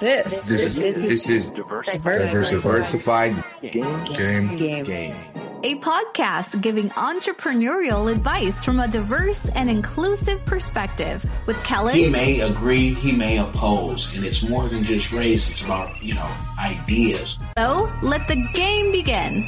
[0.00, 2.20] This, This is this is Diversified.
[2.54, 4.04] diversified Game.
[4.04, 4.56] game.
[4.56, 4.84] Game.
[4.84, 5.16] Game.
[5.64, 11.96] A podcast giving entrepreneurial advice from a diverse and inclusive perspective with Kellen.
[11.96, 15.50] He may agree, he may oppose, and it's more than just race.
[15.50, 17.38] It's about you know ideas.
[17.58, 19.42] so let the game begin.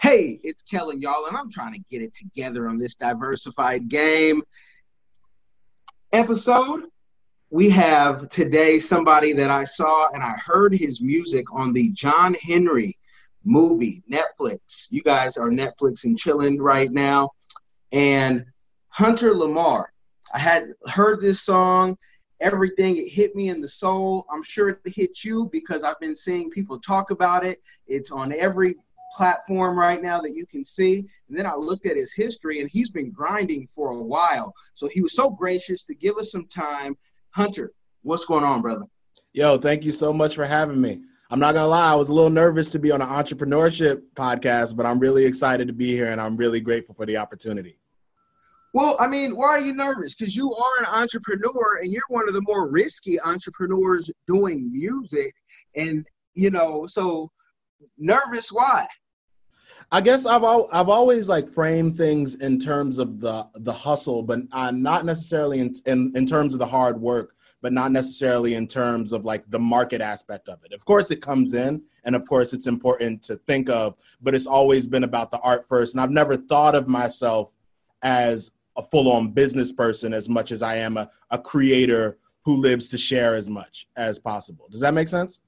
[0.00, 4.42] Hey, it's Kellen, y'all, and I'm trying to get it together on this diversified game
[6.12, 6.84] episode.
[7.50, 12.34] We have today somebody that I saw and I heard his music on the John
[12.34, 12.96] Henry
[13.44, 14.88] movie, Netflix.
[14.90, 17.30] You guys are Netflix and chilling right now.
[17.92, 18.44] And
[18.88, 19.92] Hunter Lamar.
[20.32, 21.96] I had heard this song,
[22.40, 24.26] everything, it hit me in the soul.
[24.30, 27.62] I'm sure it hit you because I've been seeing people talk about it.
[27.86, 28.76] It's on every
[29.14, 31.04] platform right now that you can see.
[31.28, 34.54] And then I looked at his history, and he's been grinding for a while.
[34.74, 36.96] So he was so gracious to give us some time.
[37.30, 38.84] Hunter, what's going on, brother?
[39.32, 41.00] Yo, thank you so much for having me.
[41.30, 44.74] I'm not gonna lie, I was a little nervous to be on an entrepreneurship podcast,
[44.74, 47.78] but I'm really excited to be here and I'm really grateful for the opportunity.
[48.72, 50.14] Well, I mean, why are you nervous?
[50.14, 55.34] Because you are an entrepreneur and you're one of the more risky entrepreneurs doing music.
[55.74, 57.30] And, you know, so
[57.98, 58.86] nervous, why?
[59.90, 64.22] I guess I've al- I've always like framed things in terms of the the hustle,
[64.22, 68.54] but uh, not necessarily in, in in terms of the hard work, but not necessarily
[68.54, 70.74] in terms of like the market aspect of it.
[70.74, 74.46] Of course, it comes in, and of course, it's important to think of, but it's
[74.46, 75.94] always been about the art first.
[75.94, 77.56] And I've never thought of myself
[78.02, 82.56] as a full on business person as much as I am a, a creator who
[82.56, 84.68] lives to share as much as possible.
[84.70, 85.40] Does that make sense?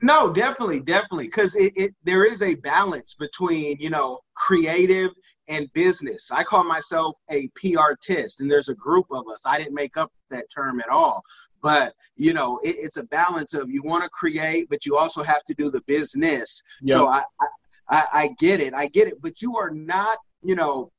[0.00, 5.10] No, definitely, definitely, because it, it there is a balance between you know creative
[5.48, 6.30] and business.
[6.30, 9.42] I call myself a PR tist, and there's a group of us.
[9.44, 11.22] I didn't make up that term at all,
[11.62, 15.22] but you know it, it's a balance of you want to create, but you also
[15.22, 16.62] have to do the business.
[16.98, 17.46] So I, I
[17.88, 20.92] I I get it, I get it, but you are not you know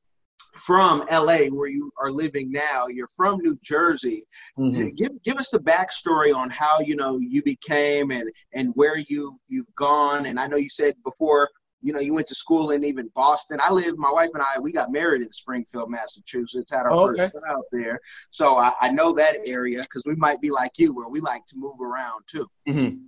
[0.54, 2.86] from LA where you are living now.
[2.86, 4.26] You're from New Jersey.
[4.58, 4.96] Mhm.
[4.96, 9.38] Give give us the backstory on how you know you became and and where you
[9.48, 10.26] you've gone.
[10.26, 11.48] And I know you said before
[11.82, 13.58] you know you went to school in even Boston.
[13.62, 13.96] I live.
[13.96, 16.70] My wife and I we got married in Springfield, Massachusetts.
[16.70, 17.32] Had our Oh, first okay.
[17.46, 17.98] child there,
[18.30, 21.46] so I, I know that area because we might be like you where we like
[21.46, 22.46] to move around too.
[22.68, 23.06] Mhm.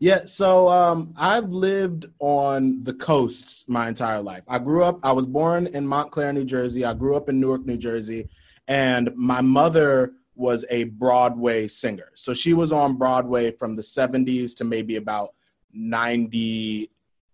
[0.00, 4.42] Yeah, so um, I've lived on the coasts my entire life.
[4.48, 6.84] I grew up, I was born in Montclair, New Jersey.
[6.84, 8.28] I grew up in Newark, New Jersey.
[8.68, 12.10] And my mother was a Broadway singer.
[12.14, 15.34] So she was on Broadway from the 70s to maybe about
[15.72, 16.90] 90,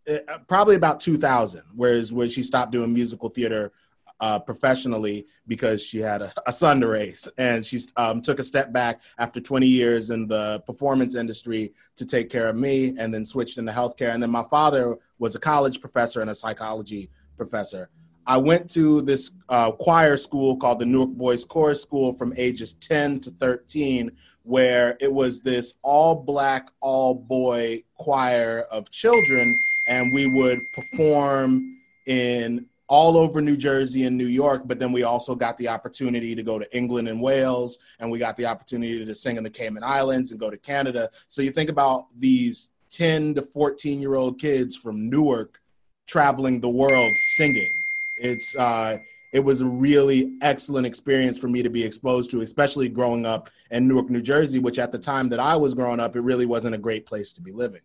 [0.09, 3.73] uh, probably about 2000, whereas when she stopped doing musical theater
[4.23, 8.45] uh, professionally because she had a, a son to raise, and she um, took a
[8.45, 13.13] step back after 20 years in the performance industry to take care of me, and
[13.13, 14.15] then switched into healthcare.
[14.15, 17.91] And then my father was a college professor and a psychology professor.
[18.25, 22.75] I went to this uh, choir school called the Newark Boys Chorus School from ages
[22.75, 24.13] 10 to 13,
[24.45, 29.59] where it was this all black, all boy choir of children,
[29.89, 35.03] and we would perform in all over New Jersey and New York, but then we
[35.03, 39.03] also got the opportunity to go to England and Wales, and we got the opportunity
[39.03, 41.09] to sing in the Cayman Islands and go to Canada.
[41.27, 45.59] So you think about these 10 to 14 year old kids from Newark
[46.07, 47.73] traveling the world singing.
[48.17, 48.99] It's uh,
[49.33, 53.49] it was a really excellent experience for me to be exposed to, especially growing up
[53.71, 56.45] in Newark, New Jersey, which at the time that I was growing up, it really
[56.45, 57.81] wasn't a great place to be living.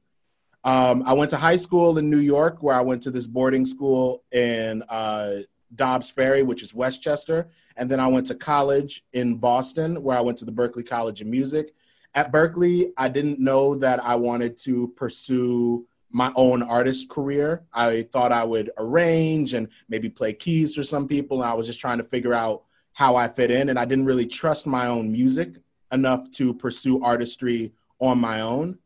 [0.68, 3.66] Um, I went to high school in New York, where I went to this boarding
[3.66, 5.36] school in uh,
[5.74, 7.48] Dobbs Ferry, which is Westchester,
[7.78, 11.22] and then I went to college in Boston, where I went to the Berklee College
[11.22, 11.74] of Music.
[12.16, 17.64] At Berklee, I didn't know that I wanted to pursue my own artist career.
[17.72, 21.66] I thought I would arrange and maybe play keys for some people, and I was
[21.66, 24.88] just trying to figure out how I fit in, and I didn't really trust my
[24.88, 25.62] own music
[25.94, 28.80] enough to pursue artistry on my own.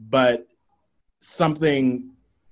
[0.00, 0.47] But
[1.20, 2.10] something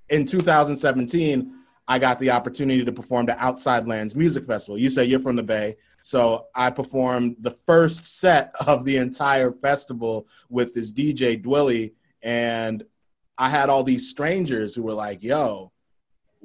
[0.09, 1.53] in 2017
[1.89, 4.79] i got the opportunity to perform the outside lands music festival.
[4.79, 9.53] You say you're from the bay so i performed the first set of the entire
[9.53, 11.93] festival with this dj dwilly
[12.23, 12.85] and
[13.39, 15.73] i had all these strangers who were like yo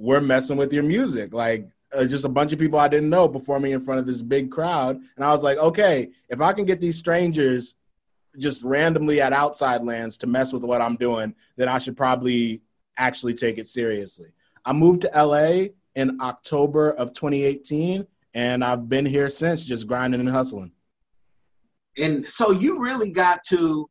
[0.02, 1.32] we're messing with your music.
[1.32, 4.22] Like uh, just a bunch of people i didn't know performing in front of this
[4.22, 7.76] big crowd and i was like okay if i can get these strangers
[8.38, 12.62] just randomly at outside lands to mess with what I'm doing, then I should probably
[12.98, 14.32] actually take it seriously.
[14.66, 20.20] I moved to LA in October of 2018, and I've been here since, just grinding
[20.20, 20.72] and hustling.
[21.98, 23.90] And so you really got to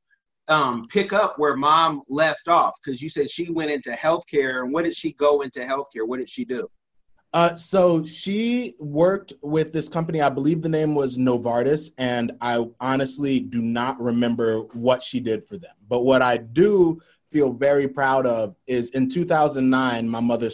[0.48, 4.62] um, pick up where mom left off because you said she went into healthcare.
[4.62, 6.06] And what did she go into healthcare?
[6.06, 6.68] What did she do?
[7.32, 10.20] Uh, so she worked with this company.
[10.20, 15.44] I believe the name was Novartis, and I honestly do not remember what she did
[15.44, 15.74] for them.
[15.88, 17.00] But what I do
[17.30, 20.50] feel very proud of is in 2009, my mother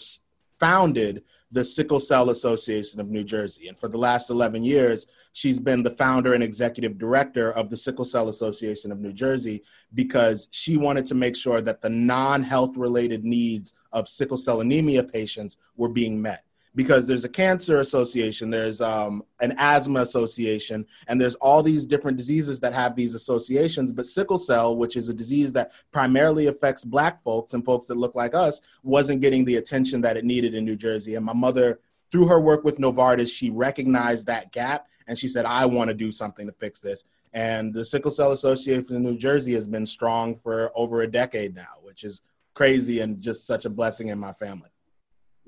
[0.58, 3.69] founded the Sickle Cell Association of New Jersey.
[3.69, 7.76] And for the last 11 years, she's been the founder and executive director of the
[7.76, 9.62] Sickle Cell Association of New Jersey
[9.94, 14.61] because she wanted to make sure that the non health related needs of sickle cell
[14.61, 16.45] anemia patients were being met
[16.76, 22.19] because there's a cancer association, there's um, an asthma association, and there's all these different
[22.19, 23.93] diseases that have these associations.
[23.93, 27.96] But sickle cell, which is a disease that primarily affects Black folks and folks that
[27.96, 31.14] look like us, wasn't getting the attention that it needed in New Jersey.
[31.14, 31.81] And my mother,
[32.12, 35.94] through her work with Novartis, she recognized that gap and she said, I want to
[35.94, 37.05] do something to fix this.
[37.32, 41.55] And the Sickle Cell Association in New Jersey has been strong for over a decade
[41.55, 42.22] now, which is
[42.55, 44.70] crazy and just such a blessing in my family.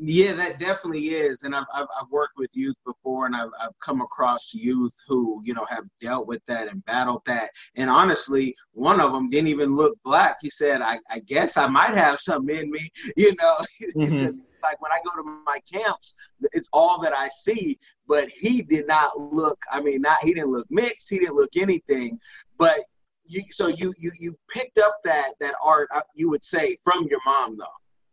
[0.00, 1.43] Yeah, that definitely is.
[1.43, 5.43] And I've, I've, I've, worked with youth before and I've, I've come across youth who,
[5.45, 7.50] you know, have dealt with that and battled that.
[7.75, 10.39] And honestly, one of them didn't even look black.
[10.41, 13.56] He said, I, I guess I might have something in me, you know.
[13.97, 14.39] Mm-hmm.
[14.62, 16.15] like when I go to my camps,
[16.53, 17.79] it's all that I see.
[18.06, 21.50] But he did not look, I mean, not he didn't look mixed, he didn't look
[21.56, 22.19] anything.
[22.59, 22.81] But
[23.27, 27.06] you, so you you you picked up that that art, uh, you would say, from
[27.09, 27.67] your mom though.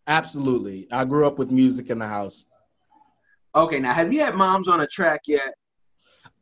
[0.08, 0.88] Absolutely.
[0.92, 2.46] I grew up with music in the house.
[3.56, 5.56] Okay, now have you had moms on a track yet?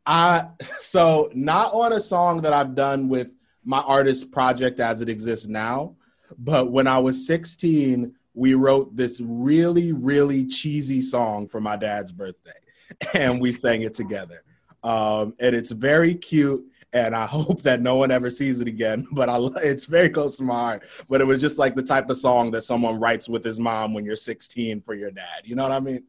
[0.04, 0.48] I
[0.80, 3.34] so not on a song that I've done with
[3.64, 5.96] my artist project as it exists now,
[6.38, 12.12] but when I was 16, we wrote this really, really cheesy song for my dad's
[12.12, 12.50] birthday,
[13.14, 14.42] and we sang it together.
[14.82, 19.06] Um, and it's very cute and I hope that no one ever sees it again.
[19.14, 20.88] But I, it's very close to my heart.
[21.08, 23.94] But it was just like the type of song that someone writes with his mom
[23.94, 25.42] when you're 16 for your dad.
[25.44, 26.04] You know what I mean?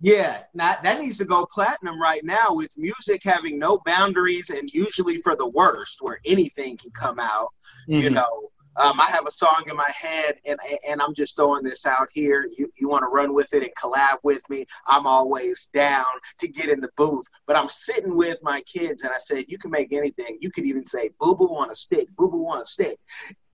[0.00, 4.68] Yeah, now that needs to go platinum right now with music having no boundaries and
[4.74, 7.48] usually for the worst, where anything can come out.
[7.88, 8.00] Mm-hmm.
[8.00, 8.49] You know,
[8.80, 12.08] um, I have a song in my head, and and I'm just throwing this out
[12.12, 12.48] here.
[12.56, 14.66] You you want to run with it and collab with me?
[14.86, 16.06] I'm always down
[16.38, 17.26] to get in the booth.
[17.46, 20.38] But I'm sitting with my kids, and I said, you can make anything.
[20.40, 22.98] You could even say, "Boo boo on a stick," "Boo boo on a stick,"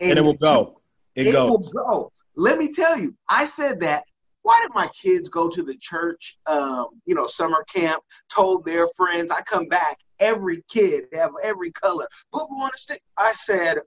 [0.00, 0.80] and, and it will go.
[1.16, 1.72] It, it goes.
[1.72, 2.12] will go.
[2.36, 4.04] Let me tell you, I said that
[4.42, 8.00] why did my kids go to the church um, you know summer camp
[8.32, 12.78] told their friends i come back every kid have every color boo boo on a
[12.78, 13.78] stick i said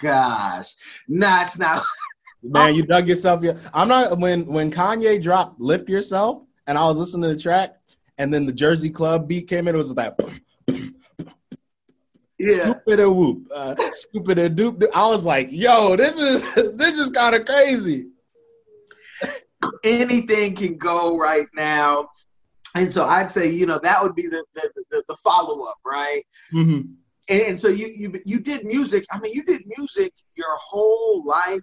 [0.00, 0.74] gosh.
[1.08, 1.84] Nah, it's not.
[2.42, 3.42] Man, you dug yourself.
[3.42, 4.18] Yeah, I'm not.
[4.18, 7.76] When when Kanye dropped "Lift Yourself" and I was listening to the track,
[8.18, 10.14] and then the Jersey Club beat came in, it was like.
[12.36, 12.62] Yeah.
[12.62, 14.88] Scoop it a whoop, uh, scoop it a doop, doop.
[14.92, 16.42] I was like, "Yo, this is
[16.76, 18.08] this is kind of crazy."
[19.84, 22.08] Anything can go right now,
[22.74, 25.78] and so I'd say, you know, that would be the the, the, the follow up,
[25.86, 26.26] right?
[26.52, 26.94] Mm-hmm
[27.28, 29.04] and, and so you, you you did music.
[29.10, 31.62] I mean, you did music your whole life.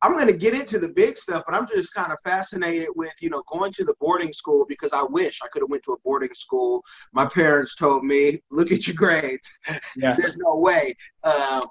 [0.00, 3.12] I'm going to get into the big stuff, but I'm just kind of fascinated with
[3.20, 5.92] you know going to the boarding school because I wish I could have went to
[5.92, 6.82] a boarding school.
[7.12, 9.50] My parents told me, "Look at your grades.
[9.96, 10.16] Yeah.
[10.18, 10.94] There's no way."
[11.24, 11.66] Um,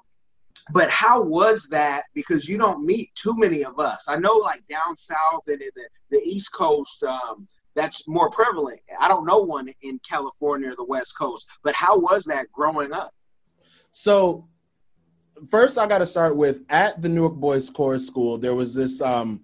[0.72, 2.04] but how was that?
[2.14, 4.04] Because you don't meet too many of us.
[4.08, 8.80] I know, like down south and in the, the East Coast, um, that's more prevalent.
[8.98, 12.92] I don't know one in California or the West Coast, but how was that growing
[12.92, 13.10] up?
[13.90, 14.48] So,
[15.50, 19.00] first, I got to start with at the Newark Boys Chorus School, there was this,
[19.00, 19.40] um,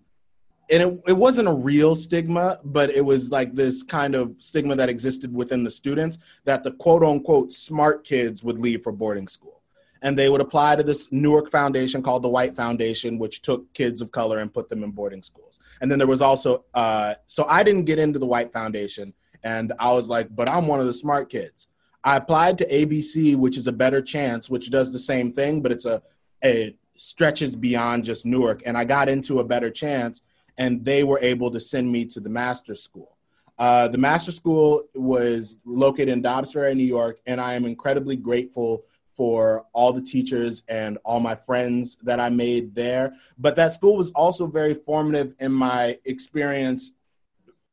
[0.70, 4.76] and it, it wasn't a real stigma, but it was like this kind of stigma
[4.76, 9.26] that existed within the students that the quote unquote smart kids would leave for boarding
[9.26, 9.59] school
[10.02, 14.00] and they would apply to this Newark foundation called the Wight Foundation, which took kids
[14.00, 15.60] of color and put them in boarding schools.
[15.80, 19.72] And then there was also, uh, so I didn't get into the Wight Foundation, and
[19.78, 21.68] I was like, but I'm one of the smart kids.
[22.02, 25.72] I applied to ABC, which is a better chance, which does the same thing, but
[25.72, 26.02] it's a
[26.42, 28.62] it stretches beyond just Newark.
[28.64, 30.22] And I got into a better chance,
[30.56, 33.16] and they were able to send me to the master school.
[33.58, 38.16] Uh, the master school was located in Dobbs Ferry, New York, and I am incredibly
[38.16, 38.84] grateful
[39.20, 43.12] for all the teachers and all my friends that I made there.
[43.36, 46.92] But that school was also very formative in my experience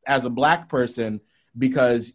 [0.05, 1.21] as a black person
[1.57, 2.11] because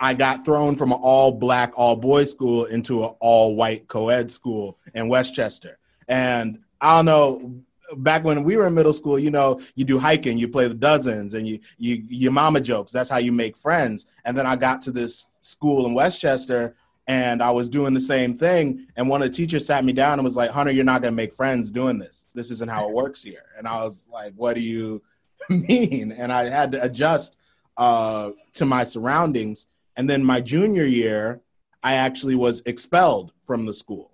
[0.00, 4.08] I got thrown from an all black, all boys school into an all white co
[4.08, 5.78] ed school in Westchester.
[6.08, 7.62] And I don't know,
[7.98, 10.74] back when we were in middle school, you know, you do hiking, you play the
[10.74, 12.90] dozens, and you you your mama jokes.
[12.90, 14.06] That's how you make friends.
[14.24, 16.74] And then I got to this school in Westchester,
[17.06, 18.86] and I was doing the same thing.
[18.96, 21.12] And one of the teachers sat me down and was like, Hunter, you're not going
[21.12, 22.26] to make friends doing this.
[22.34, 23.44] This isn't how it works here.
[23.56, 25.02] And I was like, what do you
[25.48, 26.12] mean?
[26.12, 27.36] And I had to adjust
[27.76, 29.66] uh, to my surroundings.
[29.96, 31.40] And then my junior year,
[31.82, 34.12] I actually was expelled from the school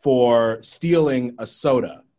[0.00, 2.02] for stealing a soda.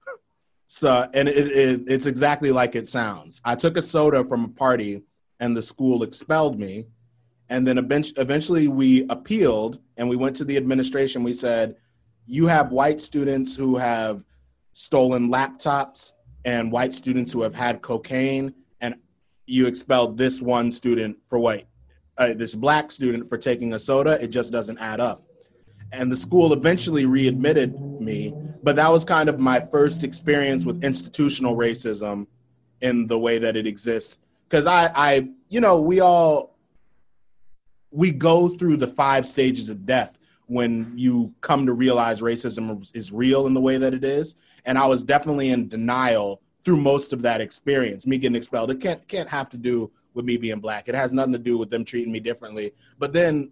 [0.69, 3.39] So, and it, it, it's exactly like it sounds.
[3.45, 5.03] I took a soda from a party
[5.39, 6.87] and the school expelled me
[7.53, 11.23] and then eventually we appealed and we went to the administration.
[11.23, 11.75] We said,
[12.25, 14.25] You have white students who have
[14.73, 16.13] stolen laptops
[16.45, 18.95] and white students who have had cocaine, and
[19.45, 21.65] you expelled this one student for what?
[22.17, 24.21] Uh, this black student for taking a soda.
[24.21, 25.23] It just doesn't add up.
[25.91, 30.83] And the school eventually readmitted me, but that was kind of my first experience with
[30.83, 32.27] institutional racism
[32.81, 34.17] in the way that it exists.
[34.49, 36.52] Because I, I, you know, we all
[37.93, 43.11] we go through the five stages of death when you come to realize racism is
[43.11, 44.35] real in the way that it is.
[44.65, 48.07] And I was definitely in denial through most of that experience.
[48.07, 50.87] Me getting expelled, it can't can't have to do with me being black.
[50.87, 52.73] It has nothing to do with them treating me differently.
[52.97, 53.51] But then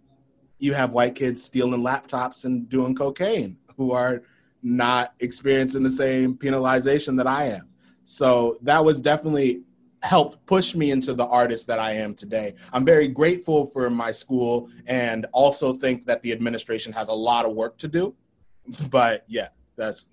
[0.60, 4.24] you have white kids stealing laptops and doing cocaine who are
[4.64, 7.68] not experiencing the same penalization that I am.
[8.06, 9.64] So that was definitely
[10.04, 12.56] helped push me into the artist that I am today.
[12.74, 17.46] I'm very grateful for my school and also think that the administration has a lot
[17.46, 18.16] of work to do.
[18.90, 20.06] But yeah, that's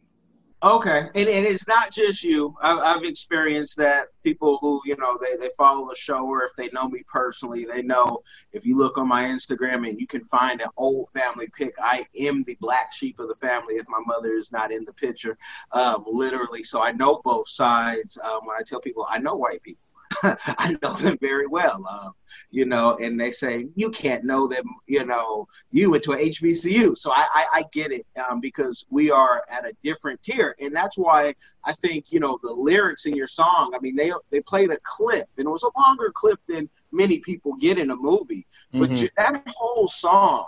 [0.60, 2.52] Okay, and, and it's not just you.
[2.60, 6.50] I've, I've experienced that people who you know they, they follow the show, or if
[6.56, 8.22] they know me personally, they know
[8.52, 12.04] if you look on my Instagram and you can find an old family pic, I
[12.18, 15.38] am the black sheep of the family if my mother is not in the picture,
[15.70, 16.64] um, literally.
[16.64, 18.18] So I know both sides.
[18.18, 19.87] Um, when I tell people, I know white people.
[20.22, 22.10] I know them very well, uh,
[22.50, 26.16] you know, and they say you can't know them, you know, you went to a
[26.16, 26.96] HBCU.
[26.96, 30.74] So I, I, I get it um, because we are at a different tier, and
[30.74, 31.34] that's why
[31.64, 33.72] I think you know the lyrics in your song.
[33.74, 37.18] I mean, they they played a clip, and it was a longer clip than many
[37.18, 39.06] people get in a movie, but mm-hmm.
[39.16, 40.46] that whole song,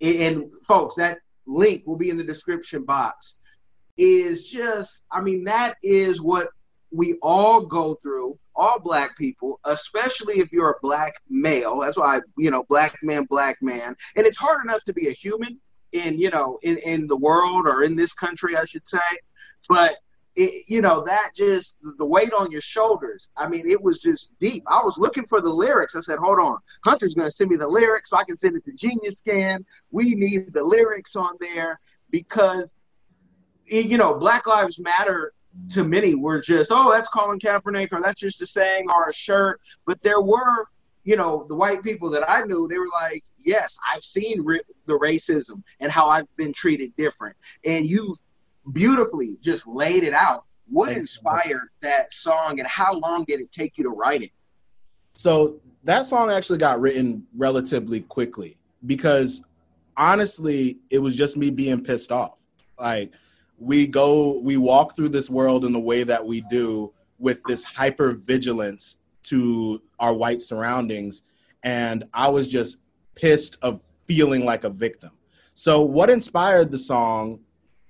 [0.00, 3.36] and folks, that link will be in the description box.
[3.96, 6.50] Is just, I mean, that is what
[6.92, 11.78] we all go through, all black people, especially if you're a black male.
[11.80, 13.96] That's why, you know, black man, black man.
[14.16, 15.58] And it's hard enough to be a human
[15.92, 18.98] in, you know, in, in the world or in this country, I should say.
[19.68, 19.96] But,
[20.36, 24.28] it, you know, that just, the weight on your shoulders, I mean, it was just
[24.40, 24.64] deep.
[24.66, 25.96] I was looking for the lyrics.
[25.96, 28.56] I said, hold on, Hunter's going to send me the lyrics so I can send
[28.56, 29.64] it to Genius Scan.
[29.90, 32.70] We need the lyrics on there because,
[33.64, 35.32] you know, Black Lives Matter
[35.70, 39.12] to many were just, oh, that's Colin Kaepernick, or that's just a saying or a
[39.12, 39.60] shirt.
[39.86, 40.66] But there were,
[41.04, 44.44] you know, the white people that I knew, they were like, yes, I've seen
[44.86, 47.36] the racism and how I've been treated different.
[47.64, 48.16] And you
[48.72, 50.44] beautifully just laid it out.
[50.70, 54.32] What inspired that song, and how long did it take you to write it?
[55.14, 59.40] So that song actually got written relatively quickly because
[59.96, 62.38] honestly, it was just me being pissed off.
[62.78, 63.12] Like,
[63.58, 67.64] we go we walk through this world in the way that we do with this
[67.64, 71.22] hyper vigilance to our white surroundings.
[71.62, 72.78] And i was just
[73.14, 75.10] pissed of feeling like a victim.
[75.54, 77.40] So what inspired the song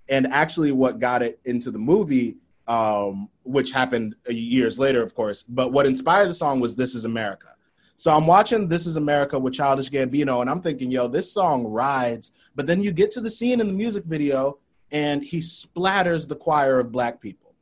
[0.08, 5.42] and actually what got it into the movie um, which happened years later of course
[5.42, 7.54] but what inspired the song was this is america.
[7.96, 11.66] So i'm watching this is america with childish gambino and i'm thinking yo this song
[11.66, 12.30] rides.
[12.54, 14.58] But then you get to the scene in the music video
[14.90, 17.54] and he splatters the choir of black people.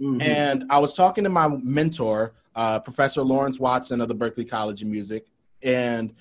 [0.00, 0.20] Mm-hmm.
[0.22, 4.82] And I was talking to my mentor, uh, Professor Lawrence Watson of the Berklee College
[4.82, 5.26] of Music,
[5.62, 6.14] and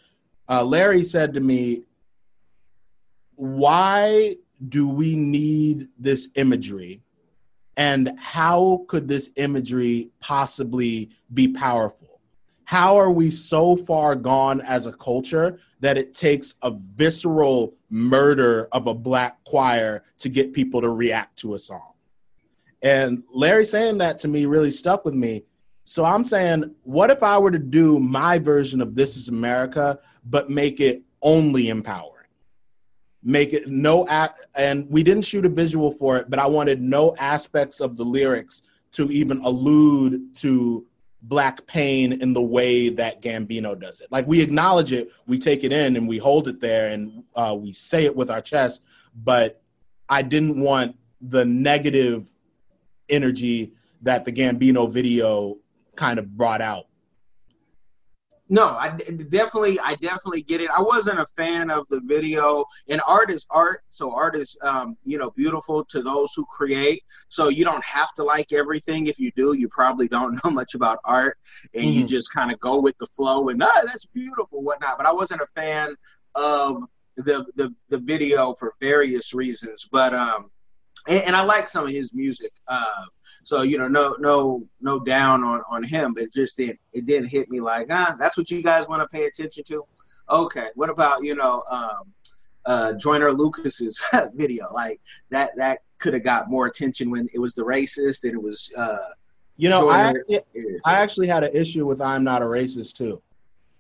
[0.50, 1.84] uh, Larry said to me,
[3.36, 4.36] Why
[4.68, 7.02] do we need this imagery?
[7.76, 12.08] And how could this imagery possibly be powerful?
[12.68, 18.68] how are we so far gone as a culture that it takes a visceral murder
[18.74, 21.94] of a black choir to get people to react to a song?
[22.82, 25.44] And Larry saying that to me really stuck with me.
[25.86, 30.00] So I'm saying, what if I were to do my version of This is America,
[30.26, 32.14] but make it only empowering?
[33.24, 36.82] Make it no, a- and we didn't shoot a visual for it, but I wanted
[36.82, 38.62] no aspects of the lyrics
[38.92, 40.86] to even allude to
[41.22, 44.12] black pain in the way that Gambino does it.
[44.12, 47.56] Like we acknowledge it, we take it in, and we hold it there, and uh,
[47.60, 48.84] we say it with our chest.
[49.24, 49.62] But
[50.10, 52.28] I didn't want the negative
[53.10, 55.58] energy that the Gambino video
[55.96, 56.86] kind of brought out.
[58.50, 60.70] No, I definitely, I definitely get it.
[60.70, 63.82] I wasn't a fan of the video, and art is art.
[63.90, 67.04] So art is, um, you know, beautiful to those who create.
[67.28, 69.08] So you don't have to like everything.
[69.08, 71.38] If you do, you probably don't know much about art,
[71.74, 72.00] and mm-hmm.
[72.00, 74.98] you just kind of go with the flow and, ah, that's beautiful, whatnot.
[74.98, 75.96] But I wasn't a fan
[76.36, 76.84] of
[77.18, 79.88] the the the video for various reasons.
[79.92, 80.50] But um,
[81.08, 82.52] and, and I like some of his music.
[82.68, 83.06] Uh,
[83.44, 87.06] so you know, no, no, no down on on him, but it just didn't it
[87.06, 89.86] didn't hit me like, ah, that's what you guys want to pay attention to.
[90.30, 92.14] Okay, what about you know, um,
[92.66, 94.02] uh, Joyner Lucas's
[94.34, 94.72] video?
[94.74, 98.42] Like that that could have got more attention when it was the racist and it
[98.42, 98.72] was.
[98.76, 98.98] Uh,
[99.60, 100.40] you know, I actually,
[100.86, 103.20] I actually had an issue with "I'm Not a Racist" too,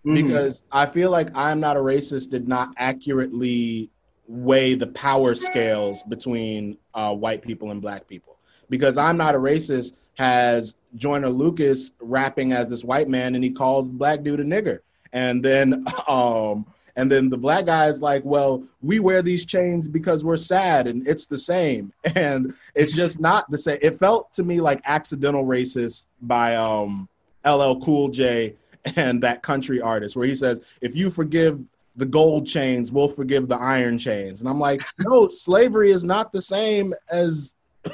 [0.07, 0.27] mm-hmm.
[0.27, 3.89] because I feel like "I'm Not a Racist" did not accurately
[4.27, 8.37] weigh the power scales between uh, white people and black people.
[8.69, 13.51] Because I'm not a racist has Joyner Lucas rapping as this white man and he
[13.51, 14.79] called black dude a nigger.
[15.13, 19.87] And then um and then the black guy is like, well, we wear these chains
[19.87, 21.93] because we're sad and it's the same.
[22.15, 23.77] And it's just not the same.
[23.81, 27.07] It felt to me like accidental racist by um
[27.45, 28.55] LL Cool J
[28.95, 31.59] and that country artist where he says, if you forgive
[31.97, 34.41] the gold chains we'll forgive the iron chains.
[34.41, 37.53] And I'm like, no, slavery is not the same as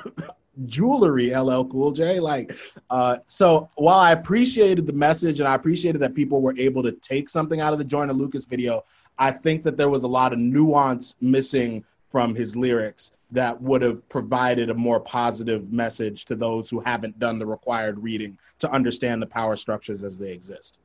[0.65, 2.19] jewelry, LL Cool J.
[2.19, 2.53] Like,
[2.89, 6.91] uh, so while I appreciated the message and I appreciated that people were able to
[6.91, 8.83] take something out of the Joyner Lucas video,
[9.17, 13.81] I think that there was a lot of nuance missing from his lyrics that would
[13.81, 18.71] have provided a more positive message to those who haven't done the required reading to
[18.71, 20.77] understand the power structures as they exist.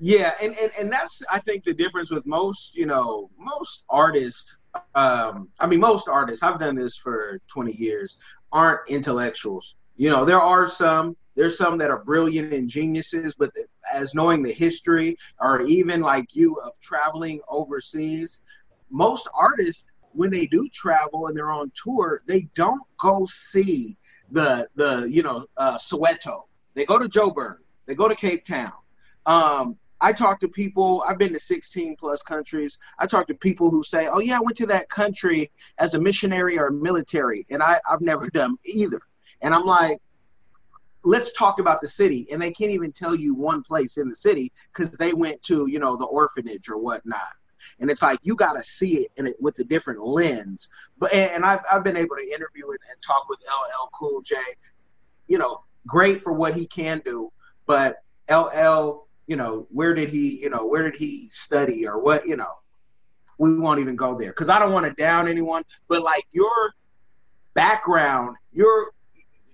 [0.00, 4.56] Yeah, and, and, and that's I think the difference with most, you know, most artists
[4.94, 8.16] um I mean most artists, I've done this for 20 years,
[8.52, 9.74] aren't intellectuals.
[9.96, 13.52] You know, there are some there's some that are brilliant and geniuses, but
[13.92, 18.40] as knowing the history or even like you of traveling overseas,
[18.90, 23.96] most artists when they do travel and they're on tour, they don't go see
[24.30, 26.42] the the you know uh, Soweto.
[26.74, 27.56] They go to Joburg.
[27.86, 28.72] They go to Cape Town.
[29.26, 32.78] Um, I talk to people, I've been to 16 plus countries.
[32.98, 36.00] I talk to people who say, oh, yeah, I went to that country as a
[36.00, 37.46] missionary or military.
[37.50, 39.00] And I, I've never done either.
[39.40, 40.00] And I'm like,
[41.04, 42.26] let's talk about the city.
[42.30, 45.66] And they can't even tell you one place in the city because they went to,
[45.66, 47.32] you know, the orphanage or whatnot.
[47.80, 50.68] And it's like you got to see it it with a different lens.
[50.98, 54.36] But and I've I've been able to interview it and talk with LL Cool J.
[55.26, 57.32] You know, great for what he can do,
[57.66, 62.26] but LL you know, where did he, you know, where did he study or what,
[62.26, 62.50] you know,
[63.36, 66.74] we won't even go there because I don't want to down anyone, but like your
[67.54, 68.90] background, you're,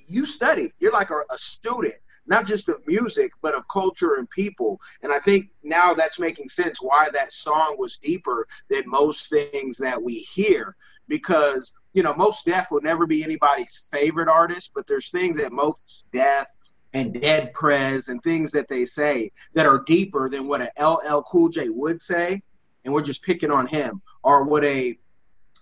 [0.07, 1.95] you study, you're like a, a student,
[2.27, 4.81] not just of music, but of culture and people.
[5.03, 9.77] And I think now that's making sense why that song was deeper than most things
[9.79, 10.77] that we hear
[11.09, 15.53] because you know, Mos Def will never be anybody's favorite artist, but there's things that
[15.53, 16.49] Mos Def
[16.95, 21.21] and dead prez and things that they say that are deeper than what an LL
[21.23, 22.41] Cool J would say,
[22.85, 24.97] and we're just picking on him, or what a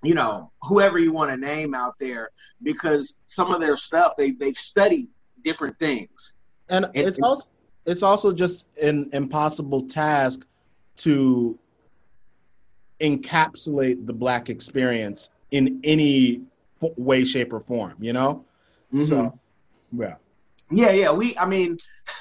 [0.04, 2.30] you know whoever you want to name out there,
[2.62, 5.08] because some of their stuff they they've studied
[5.42, 6.34] different things,
[6.68, 7.48] and, and it's also
[7.86, 10.40] it's also just an impossible task
[10.98, 11.58] to
[13.00, 16.42] encapsulate the black experience in any
[16.96, 17.96] way, shape, or form.
[18.00, 18.44] You know,
[18.92, 19.04] mm-hmm.
[19.04, 19.38] so
[19.96, 20.16] yeah.
[20.72, 21.11] Yeah, yeah.
[21.11, 21.76] We, I mean,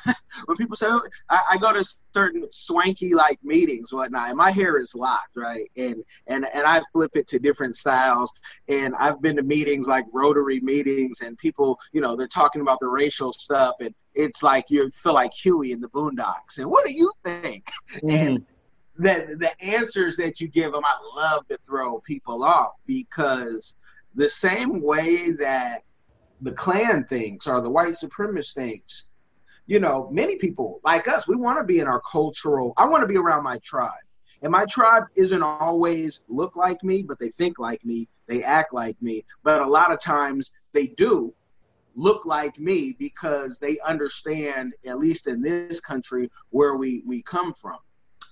[0.45, 1.83] when people say oh, I, I, go to
[2.13, 6.81] certain swanky like meetings, whatnot, and my hair is locked, right, and and and I
[6.91, 8.31] flip it to different styles,
[8.67, 12.79] and I've been to meetings like Rotary meetings, and people, you know, they're talking about
[12.79, 16.85] the racial stuff, and it's like you feel like Huey in the Boondocks, and what
[16.85, 17.69] do you think?
[18.01, 18.09] Mm-hmm.
[18.09, 18.45] And
[18.97, 23.73] the the answers that you give them, I love to throw people off because
[24.15, 25.83] the same way that
[26.41, 29.05] the Klan thinks or the white supremacist thinks.
[29.67, 32.73] You know, many people like us, we want to be in our cultural.
[32.77, 33.91] I want to be around my tribe.
[34.41, 38.73] And my tribe isn't always look like me, but they think like me, they act
[38.73, 39.23] like me.
[39.43, 41.33] But a lot of times they do
[41.93, 47.53] look like me because they understand, at least in this country, where we, we come
[47.53, 47.77] from.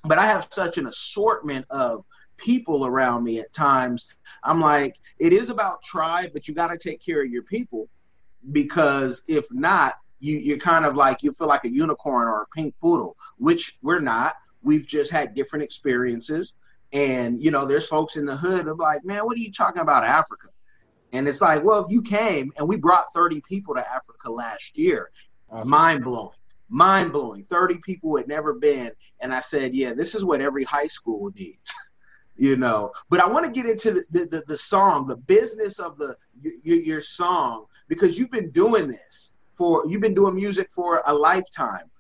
[0.06, 2.04] But I have such an assortment of
[2.38, 4.15] people around me at times.
[4.43, 7.88] I'm like, it is about tribe, but you got to take care of your people
[8.52, 12.47] because if not, you you're kind of like you feel like a unicorn or a
[12.47, 14.36] pink poodle, which we're not.
[14.62, 16.54] We've just had different experiences,
[16.91, 19.82] and you know, there's folks in the hood of like, man, what are you talking
[19.82, 20.49] about Africa?
[21.12, 24.78] And it's like, well, if you came and we brought 30 people to Africa last
[24.78, 25.10] year,
[25.49, 25.69] awesome.
[25.69, 26.36] mind blowing.
[26.69, 27.43] mind blowing.
[27.43, 28.91] 30 people had never been.
[29.19, 31.73] And I said, yeah, this is what every high school needs.
[32.38, 35.80] you know, but I want to get into the, the, the, the, song, the business
[35.80, 40.69] of the your, your song, because you've been doing this for, you've been doing music
[40.71, 41.91] for a lifetime.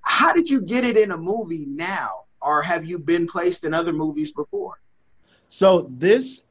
[0.00, 2.24] How did you get it in a movie now?
[2.42, 4.80] Or have you been placed in other movies before?
[5.48, 6.46] So this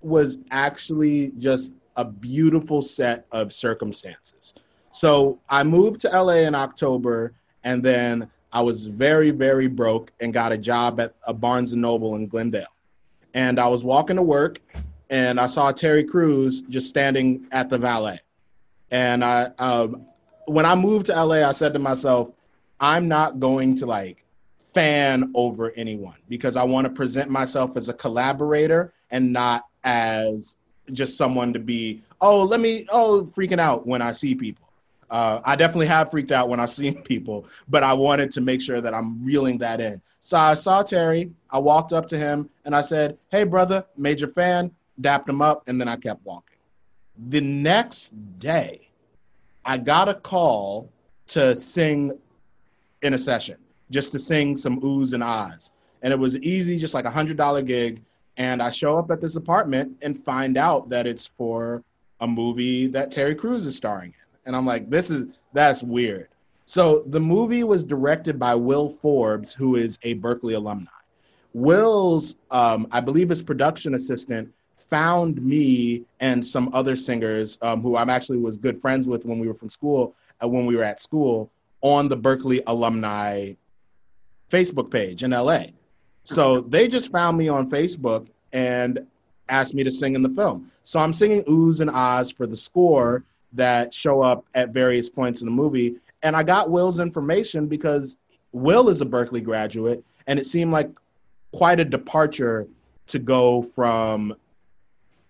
[0.00, 4.54] was actually just a beautiful set of circumstances.
[4.90, 10.32] So I moved to LA in October, and then I was very, very broke and
[10.32, 12.66] got a job at a Barnes and Noble in Glendale.
[13.34, 14.60] And I was walking to work,
[15.12, 18.20] and I saw Terry Crews just standing at the valet.
[18.90, 20.06] And I, um,
[20.46, 22.30] when I moved to LA, I said to myself,
[22.80, 24.24] I'm not going to like
[24.64, 30.56] fan over anyone because I want to present myself as a collaborator and not as
[30.94, 34.66] just someone to be, oh, let me, oh, freaking out when I see people.
[35.10, 38.62] Uh, I definitely have freaked out when I've seen people, but I wanted to make
[38.62, 40.00] sure that I'm reeling that in.
[40.20, 41.30] So I saw Terry.
[41.50, 44.70] I walked up to him and I said, "Hey, brother, major fan."
[45.00, 46.58] Dapped him up, and then I kept walking.
[47.28, 48.88] The next day,
[49.64, 50.90] I got a call
[51.28, 52.18] to sing
[53.02, 53.56] in a session,
[53.90, 57.36] just to sing some oohs and ahs, and it was easy, just like a hundred
[57.36, 58.02] dollar gig.
[58.36, 61.82] And I show up at this apartment and find out that it's for
[62.20, 66.28] a movie that Terry Crews is starring in and I'm like, this is that's weird.
[66.64, 70.90] So the movie was directed by Will Forbes, who is a Berklee alumni.
[71.54, 74.50] Will's, um, I believe, his production assistant
[74.92, 79.38] found me and some other singers um, who I'm actually was good friends with when
[79.38, 81.50] we were from school, uh, when we were at school,
[81.80, 83.54] on the Berklee alumni
[84.50, 85.62] Facebook page in LA.
[86.24, 89.06] So they just found me on Facebook and
[89.48, 90.70] asked me to sing in the film.
[90.84, 93.24] So I'm singing oohs and ahs for the score
[93.54, 95.96] that show up at various points in the movie.
[96.22, 98.18] And I got Will's information because
[98.52, 100.90] Will is a Berklee graduate, and it seemed like
[101.52, 102.68] quite a departure
[103.06, 104.34] to go from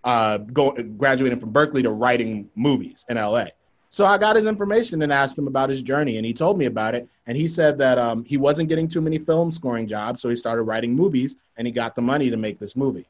[0.05, 3.47] uh, graduating from Berklee to writing movies in LA.
[3.89, 6.65] So I got his information and asked him about his journey, and he told me
[6.65, 7.07] about it.
[7.27, 10.37] And he said that um, he wasn't getting too many film scoring jobs, so he
[10.37, 13.07] started writing movies, and he got the money to make this movie.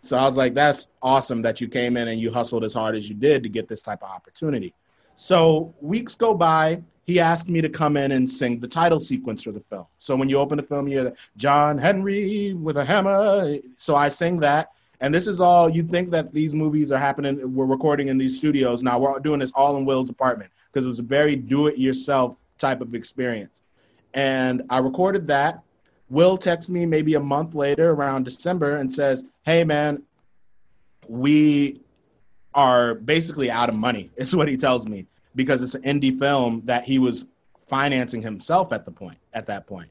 [0.00, 2.94] So I was like, that's awesome that you came in and you hustled as hard
[2.94, 4.74] as you did to get this type of opportunity.
[5.16, 6.82] So weeks go by.
[7.06, 9.86] He asked me to come in and sing the title sequence for the film.
[9.98, 13.58] So when you open the film, you hear John Henry with a hammer.
[13.78, 14.72] So I sing that.
[15.04, 17.54] And this is all you think that these movies are happening.
[17.54, 18.82] We're recording in these studios.
[18.82, 21.76] Now we're doing this all in Will's apartment because it was a very do it
[21.76, 23.60] yourself type of experience.
[24.14, 25.62] And I recorded that.
[26.08, 30.02] Will texts me maybe a month later around December and says, Hey, man,
[31.06, 31.82] we
[32.54, 35.04] are basically out of money, is what he tells me,
[35.36, 37.26] because it's an indie film that he was
[37.68, 39.90] financing himself at the point at that point.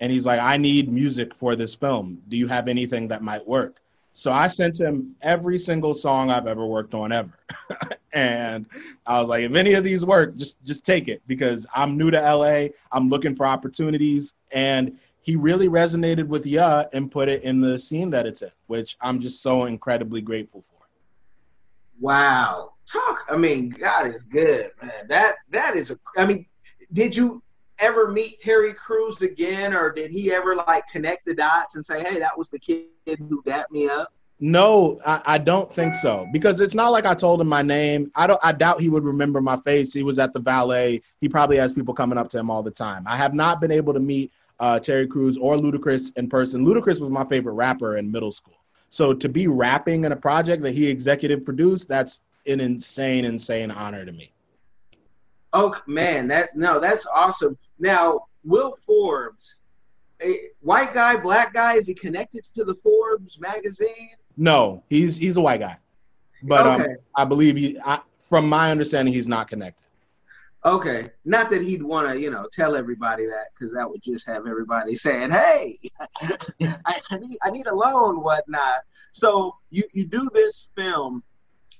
[0.00, 2.22] And he's like, I need music for this film.
[2.28, 3.82] Do you have anything that might work?
[4.16, 7.38] So I sent him every single song I've ever worked on ever.
[8.14, 8.64] and
[9.04, 12.10] I was like, if any of these work, just just take it because I'm new
[12.10, 12.68] to LA.
[12.92, 14.32] I'm looking for opportunities.
[14.52, 18.50] And he really resonated with Ya and put it in the scene that it's in,
[18.68, 20.86] which I'm just so incredibly grateful for.
[22.00, 22.72] Wow.
[22.90, 25.08] Talk I mean, God is good, man.
[25.10, 26.46] That that is a I mean,
[26.94, 27.42] did you
[27.78, 32.02] ever meet Terry Crews again or did he ever like connect the dots and say,
[32.02, 34.12] Hey, that was the kid who dapped me up?
[34.38, 38.10] No, I, I, don't think so because it's not like I told him my name.
[38.14, 38.40] I don't.
[38.42, 39.94] I doubt he would remember my face.
[39.94, 41.00] He was at the valet.
[41.22, 43.04] He probably has people coming up to him all the time.
[43.06, 46.66] I have not been able to meet uh, Terry Crews or Ludacris in person.
[46.66, 48.58] Ludacris was my favorite rapper in middle school.
[48.90, 53.70] So to be rapping in a project that he executive produced, that's an insane, insane
[53.70, 54.32] honor to me.
[55.54, 57.56] Oh man, that no, that's awesome.
[57.78, 59.62] Now, Will Forbes,
[60.22, 64.16] a white guy, black guy, is he connected to the Forbes magazine?
[64.36, 65.76] No, he's he's a white guy,
[66.42, 66.92] but um, okay.
[66.92, 67.78] um, I believe he.
[67.84, 69.86] I, from my understanding, he's not connected.
[70.64, 74.26] Okay, not that he'd want to, you know, tell everybody that because that would just
[74.26, 75.78] have everybody saying, "Hey,
[76.60, 78.80] I, I, need I need a loan, whatnot."
[79.12, 81.22] So you you do this film,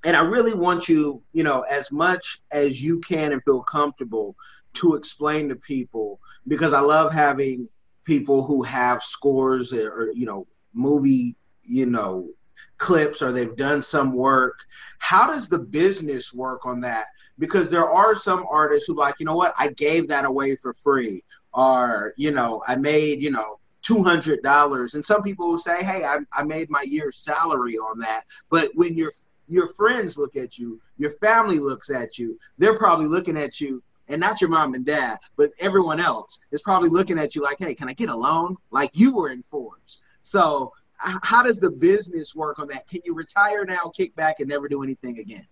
[0.05, 4.37] and I really want you, you know, as much as you can and feel comfortable
[4.77, 7.69] to explain to people because I love having
[8.05, 12.29] people who have scores or, you know movie, you know,
[12.77, 14.59] clips or they've done some work.
[14.99, 17.07] How does the business work on that?
[17.39, 20.73] because there are some artists who like, you know what, I gave that away for
[20.73, 25.59] free, or you know, I made you know two hundred dollars, and some people will
[25.59, 28.25] say, hey, I, I made my year's salary on that.
[28.51, 29.13] But when your
[29.49, 33.83] your friends look at you, your family looks at you, they're probably looking at you.
[34.09, 37.57] And not your mom and dad, but everyone else is probably looking at you like,
[37.59, 38.57] hey, can I get a loan?
[38.71, 40.01] Like you were in Forbes.
[40.23, 42.89] So how does the business work on that?
[42.89, 45.47] Can you retire now, kick back, and never do anything again?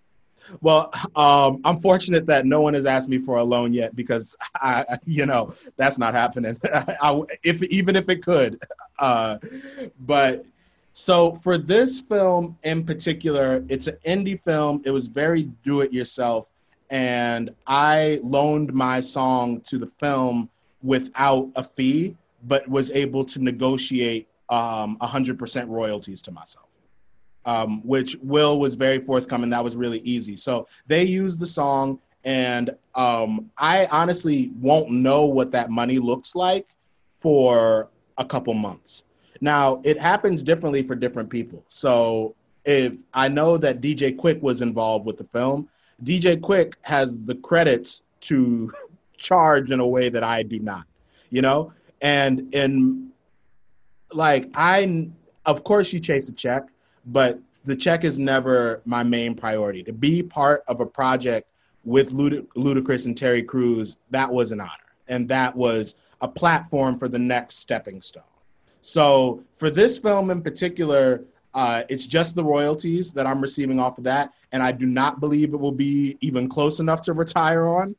[0.60, 4.36] Well, um, I'm fortunate that no one has asked me for a loan yet because
[4.54, 6.58] I, you know, that's not happening.
[6.72, 8.62] I, if even if it could,
[8.98, 9.38] uh,
[10.00, 10.44] but
[10.92, 14.82] so for this film in particular, it's an indie film.
[14.84, 16.48] It was very do it yourself,
[16.94, 20.48] and I loaned my song to the film
[20.82, 26.68] without a fee, but was able to negotiate um, 100% royalties to myself
[27.44, 29.50] um, which Will was very forthcoming.
[29.50, 30.36] That was really easy.
[30.36, 36.34] So they used the song, and um, I honestly won't know what that money looks
[36.34, 36.66] like
[37.20, 39.04] for a couple months.
[39.40, 41.64] Now, it happens differently for different people.
[41.68, 45.68] So if I know that DJ Quik was involved with the film,
[46.02, 48.72] DJ Quik has the credits to
[49.16, 50.84] charge in a way that I do not,
[51.30, 51.72] you know?
[52.00, 53.10] And in
[54.12, 55.08] like I
[55.46, 56.64] of course you chase a check
[57.06, 59.82] but the check is never my main priority.
[59.84, 61.48] To be part of a project
[61.84, 64.70] with Lud- Ludacris and Terry Crews, that was an honor.
[65.08, 68.22] And that was a platform for the next stepping stone.
[68.82, 73.98] So for this film in particular, uh, it's just the royalties that I'm receiving off
[73.98, 74.32] of that.
[74.52, 77.94] And I do not believe it will be even close enough to retire on.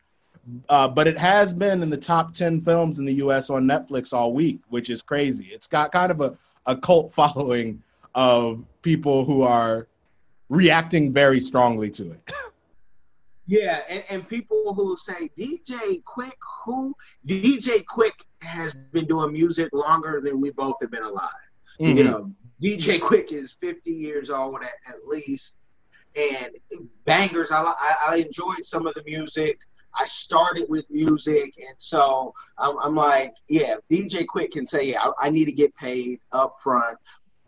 [0.69, 4.13] Uh, but it has been in the top 10 films in the US on Netflix
[4.13, 5.47] all week, which is crazy.
[5.47, 7.81] It's got kind of a, a cult following
[8.13, 9.87] of people who are
[10.49, 12.31] reacting very strongly to it.
[13.47, 16.33] Yeah, and, and people who say DJ Quik,
[16.65, 16.95] who
[17.27, 21.29] DJ Quik has been doing music longer than we both have been alive.
[21.79, 21.97] Mm-hmm.
[21.97, 25.55] You know, DJ Quik is 50 years old at, at least,
[26.15, 26.51] and
[27.05, 27.51] bangers.
[27.51, 29.59] I, I, I enjoyed some of the music.
[29.97, 35.01] I started with music, and so I'm, I'm like, yeah, DJ Quik can say, yeah,
[35.01, 36.97] I, I, need to get paid up front.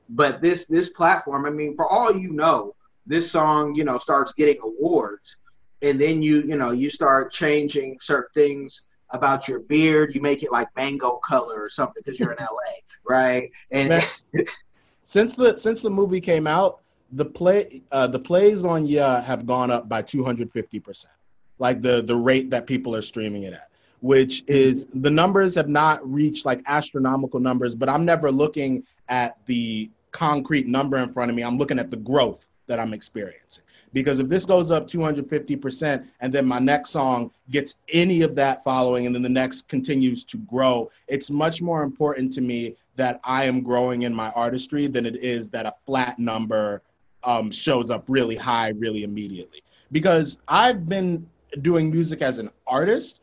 [0.09, 2.73] But this this platform, I mean, for all you know,
[3.05, 5.37] this song, you know, starts getting awards,
[5.81, 10.15] and then you you know you start changing certain things about your beard.
[10.15, 13.51] You make it like mango color or something because you're in LA, right?
[13.71, 14.01] And
[15.07, 16.81] since the since the movie came out,
[17.13, 21.13] the play uh, the plays on Yeah have gone up by 250 percent,
[21.59, 23.69] like the the rate that people are streaming it at
[24.01, 29.37] which is the numbers have not reached like astronomical numbers, but I'm never looking at
[29.45, 31.43] the concrete number in front of me.
[31.43, 33.63] I'm looking at the growth that I'm experiencing.
[33.93, 38.63] Because if this goes up 250% and then my next song gets any of that
[38.63, 43.19] following and then the next continues to grow, it's much more important to me that
[43.23, 46.81] I am growing in my artistry than it is that a flat number
[47.23, 49.63] um, shows up really high, really immediately.
[49.91, 51.25] Because I've been
[51.61, 53.21] doing music as an artist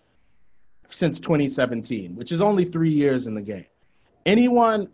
[0.88, 3.66] since 2017, which is only three years in the game.
[4.24, 4.88] Anyone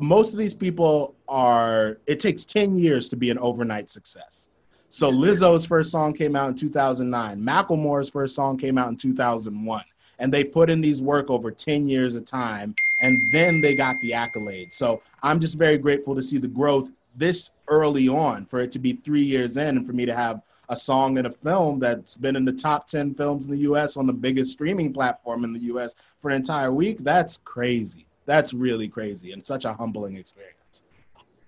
[0.00, 4.48] most of these people are it takes 10 years to be an overnight success
[4.88, 9.82] so lizzo's first song came out in 2009 macklemore's first song came out in 2001
[10.18, 14.00] and they put in these work over 10 years of time and then they got
[14.00, 18.60] the accolades so i'm just very grateful to see the growth this early on for
[18.60, 21.30] it to be three years in and for me to have a song and a
[21.30, 24.92] film that's been in the top 10 films in the us on the biggest streaming
[24.92, 26.98] platform in the us for an entire week.
[26.98, 28.06] That's crazy.
[28.24, 30.55] That's really crazy and such a humbling experience.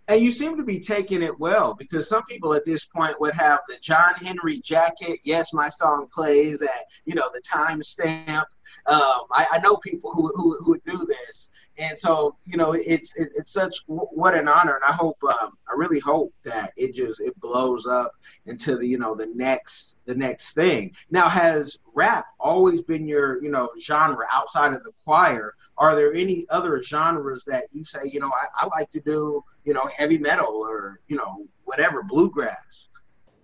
[0.08, 3.34] And you seem to be taking it well because some people at this point would
[3.34, 5.20] have the John Henry jacket.
[5.22, 8.46] Yes, my song plays at you know the timestamp.
[8.86, 12.72] Um, I, I, know people who, who who would do this, and so you know
[12.72, 14.74] it's it, it's such what an honor.
[14.74, 18.12] And i hope um, i really hope that it just it blows up
[18.46, 20.92] into the you know the next the next thing.
[21.10, 25.54] Now has rap always been your you know genre outside of the choir?
[25.78, 29.44] Are there any other genres that you say you know i, I like to do
[29.64, 32.88] you know heavy metal or you know whatever bluegrass?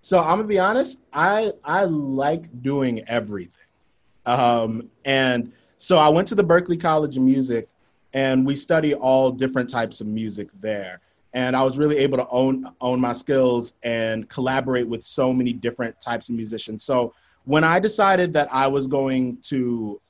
[0.02, 3.60] So i'm gonna be honest i i like doing everything.
[4.26, 7.68] Um and so i went to the berklee college of music
[8.14, 11.00] and we study all different types of music there.
[11.34, 15.52] And i was really able to own own my skills and collaborate with so many
[15.52, 16.84] different types of musicians.
[16.84, 17.12] So
[17.44, 20.00] when i decided that i was going to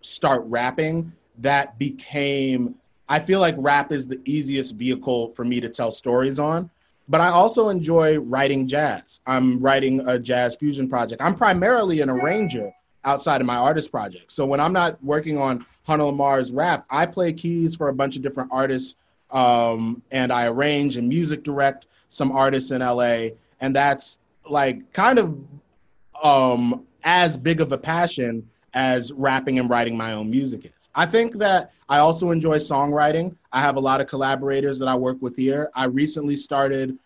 [0.00, 2.74] start rapping that became
[3.08, 6.68] i feel like rap is the easiest vehicle for me to tell stories on
[7.08, 9.20] but i also enjoy writing jazz.
[9.26, 11.22] I'm writing a jazz fusion project.
[11.22, 12.72] I'm primarily an arranger
[13.04, 16.84] outside of my artist project so when i'm not working on Hunter Lamar's rap.
[16.90, 18.94] I play keys for a bunch of different artists,
[19.30, 23.28] um, and I arrange and music direct some artists in LA,
[23.60, 25.38] and that's like kind of
[26.22, 30.90] um, as big of a passion as rapping and writing my own music is.
[30.94, 33.34] I think that I also enjoy songwriting.
[33.50, 35.70] I have a lot of collaborators that I work with here.
[35.74, 36.98] I recently started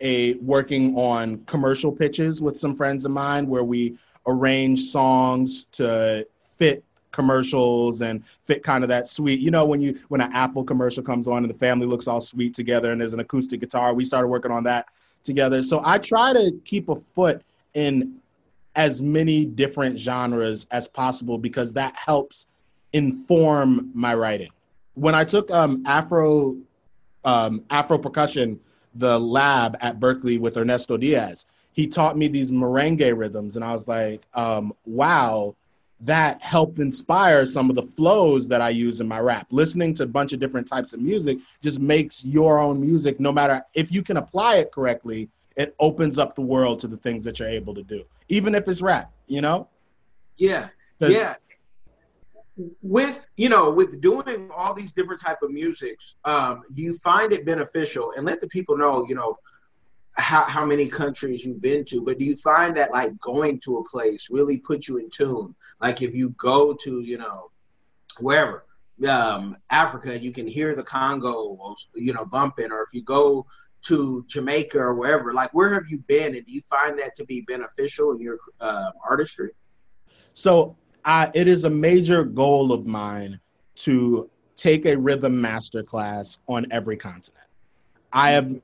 [0.00, 6.26] a working on commercial pitches with some friends of mine where we arrange songs to
[6.58, 10.62] fit commercials and fit kind of that sweet you know when you when an apple
[10.62, 13.94] commercial comes on and the family looks all sweet together and there's an acoustic guitar
[13.94, 14.86] we started working on that
[15.24, 15.62] together.
[15.62, 17.42] So i try to keep a foot
[17.74, 18.16] in
[18.76, 22.46] as many different genres as possible because that helps
[22.92, 24.50] inform my writing.
[24.94, 26.56] When i took um, afro
[27.24, 28.58] um, afro percussion
[28.94, 33.72] the lab at Berklee with ernesto diaz he taught me these merengue rhythms and i
[33.72, 35.54] was like um, wow
[36.00, 39.46] that helped inspire some of the flows that I use in my rap.
[39.50, 43.30] Listening to a bunch of different types of music just makes your own music, no
[43.30, 47.24] matter if you can apply it correctly, it opens up the world to the things
[47.24, 49.68] that you're able to do, even if it's rap, you know?
[50.36, 50.68] Yeah.
[51.00, 51.34] Yeah.
[52.82, 57.32] With you know, with doing all these different type of musics, um, do you find
[57.32, 58.12] it beneficial?
[58.16, 59.38] And let the people know, you know,
[60.20, 63.78] how, how many countries you've been to, but do you find that like going to
[63.78, 65.54] a place really puts you in tune?
[65.80, 67.50] Like if you go to, you know,
[68.18, 68.64] wherever,
[69.08, 73.46] um, Africa, you can hear the Congo, you know, bumping, or if you go
[73.82, 77.24] to Jamaica or wherever, like where have you been, and do you find that to
[77.24, 79.50] be beneficial in your uh, artistry?
[80.32, 83.40] So uh, it is a major goal of mine
[83.76, 87.46] to take a rhythm master class on every continent.
[88.12, 88.60] I have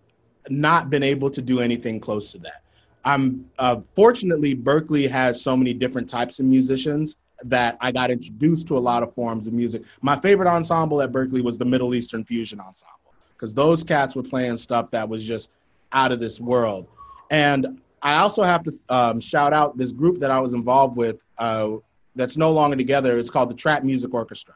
[0.48, 2.62] not been able to do anything close to that.
[3.04, 8.66] I'm uh, fortunately Berklee has so many different types of musicians that I got introduced
[8.68, 9.82] to a lot of forms of music.
[10.02, 12.96] My favorite ensemble at Berklee was the Middle Eastern Fusion Ensemble
[13.34, 15.50] because those cats were playing stuff that was just
[15.92, 16.88] out of this world.
[17.30, 21.18] And I also have to um, shout out this group that I was involved with
[21.38, 21.72] uh,
[22.14, 23.18] that's no longer together.
[23.18, 24.54] It's called the Trap Music Orchestra.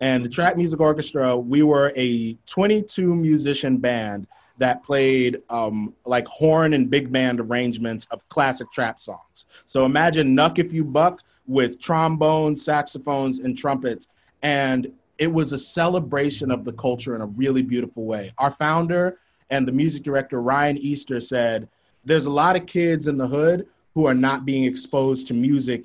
[0.00, 4.26] And the Trap Music Orchestra, we were a 22 musician band
[4.60, 9.46] that played um, like horn and big band arrangements of classic trap songs.
[9.66, 14.08] So imagine Knuck If You Buck with trombones, saxophones, and trumpets.
[14.42, 18.32] And it was a celebration of the culture in a really beautiful way.
[18.36, 19.18] Our founder
[19.48, 21.66] and the music director, Ryan Easter, said,
[22.04, 25.84] There's a lot of kids in the hood who are not being exposed to music.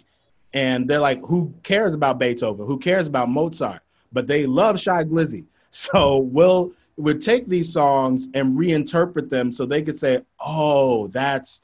[0.53, 2.65] And they're like, Who cares about Beethoven?
[2.65, 3.81] Who cares about Mozart?
[4.11, 5.45] But they love Shy Glizzy.
[5.77, 11.61] So we'll would take these songs and reinterpret them so they could say, oh, that's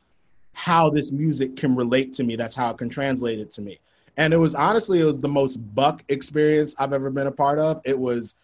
[0.53, 2.35] how this music can relate to me.
[2.35, 3.79] That's how it can translate it to me.
[4.17, 7.59] And it was honestly, it was the most buck experience I've ever been a part
[7.59, 7.81] of.
[7.85, 8.35] It was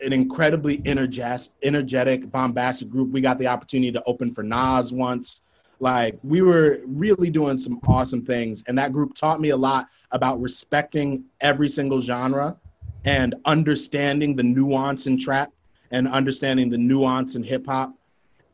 [0.00, 3.10] an incredibly energetic, bombastic group.
[3.10, 5.42] We got the opportunity to open for Nas once.
[5.78, 8.64] Like we were really doing some awesome things.
[8.66, 12.56] And that group taught me a lot about respecting every single genre
[13.04, 15.52] and understanding the nuance in trap
[15.90, 17.94] and understanding the nuance in hip hop.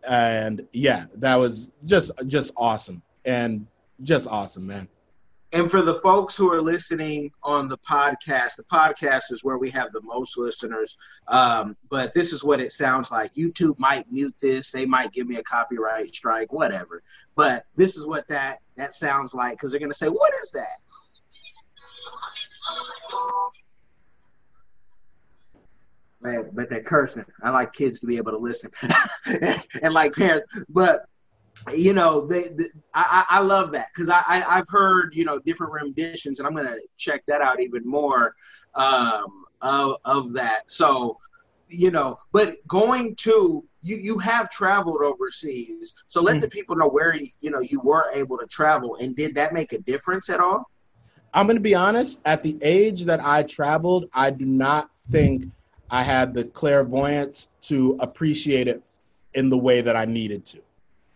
[0.09, 3.67] And yeah, that was just just awesome and
[4.03, 4.89] just awesome, man.
[5.53, 9.71] And for the folks who are listening on the podcast, the podcast is where we
[9.71, 10.97] have the most listeners.
[11.29, 13.35] Um, but this is what it sounds like.
[13.35, 17.03] YouTube might mute this; they might give me a copyright strike, whatever.
[17.37, 20.81] But this is what that that sounds like because they're gonna say, "What is that?"
[26.21, 27.25] Man, but they're cursing.
[27.43, 28.71] I like kids to be able to listen,
[29.83, 30.47] and like parents.
[30.69, 31.07] But
[31.75, 35.39] you know, they, they I, I love that because I, I have heard you know
[35.39, 38.35] different renditions, and I'm gonna check that out even more
[38.75, 40.71] um, of of that.
[40.71, 41.19] So
[41.69, 46.77] you know, but going to you you have traveled overseas, so let mm the people
[46.77, 49.79] know where you, you know you were able to travel, and did that make a
[49.79, 50.71] difference at all?
[51.35, 52.21] I'm going to be honest.
[52.25, 55.47] At the age that I traveled, I do not think
[55.91, 58.83] I had the clairvoyance to appreciate it
[59.35, 60.59] in the way that I needed to.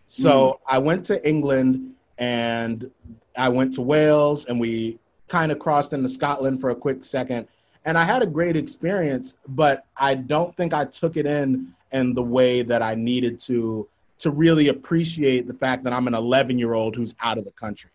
[0.07, 0.59] So mm.
[0.67, 2.89] I went to England and
[3.37, 7.47] I went to Wales and we kind of crossed into Scotland for a quick second.
[7.85, 12.13] And I had a great experience, but I don't think I took it in in
[12.13, 13.87] the way that I needed to
[14.19, 17.51] to really appreciate the fact that I'm an 11 year old who's out of the
[17.51, 17.89] country.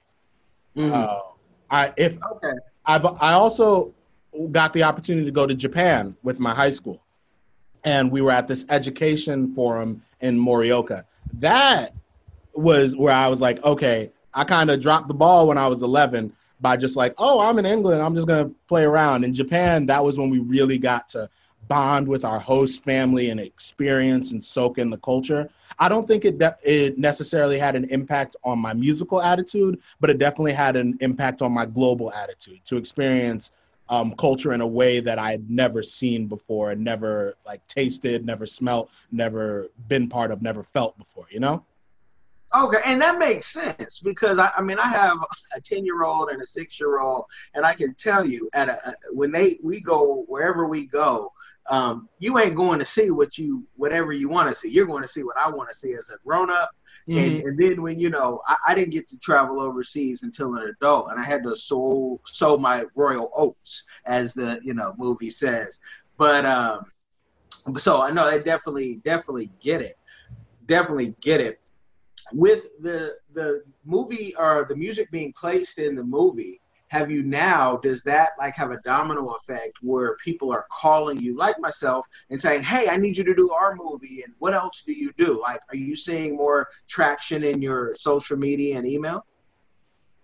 [0.77, 0.93] Mm.
[0.93, 1.20] Uh,
[1.70, 2.53] I if okay.
[2.85, 3.95] I've I also
[4.51, 7.03] got the opportunity to go to Japan with my high school.
[7.84, 11.05] And we were at this education forum in Morioka.
[11.34, 11.95] That
[12.55, 15.82] was where I was like, okay, I kind of dropped the ball when I was
[15.82, 18.03] 11 by just like, oh, I'm in England.
[18.03, 19.24] I'm just going to play around.
[19.24, 21.28] In Japan, that was when we really got to
[21.68, 25.49] bond with our host family and experience and soak in the culture.
[25.78, 30.09] I don't think it de- it necessarily had an impact on my musical attitude, but
[30.09, 33.53] it definitely had an impact on my global attitude to experience
[33.89, 38.24] um, culture in a way that I had never seen before and never like tasted,
[38.24, 41.26] never smelt, never been part of, never felt before.
[41.30, 41.64] You know.
[42.55, 45.18] Okay, and that makes sense because I, I mean I have
[45.55, 47.24] a ten year old and a six year old,
[47.55, 51.32] and I can tell you at a, when they we go wherever we go,
[51.69, 54.69] um, you ain't going to see what you whatever you want to see.
[54.69, 56.71] You're going to see what I want to see as a grown up.
[57.09, 57.19] Mm-hmm.
[57.19, 60.69] And, and then when you know, I, I, didn't get to travel overseas until an
[60.69, 65.31] adult, and I had to sow sow my royal oats, as the you know movie
[65.31, 65.81] says.
[66.17, 66.87] But um,
[67.79, 69.99] so I know I definitely definitely get it,
[70.67, 71.61] definitely get it.
[72.33, 77.76] With the the movie or the music being placed in the movie, have you now
[77.82, 82.41] does that like have a domino effect where people are calling you like myself and
[82.41, 85.41] saying hey i need you to do our movie and what else do you do?
[85.41, 89.24] Like are you seeing more traction in your social media and email?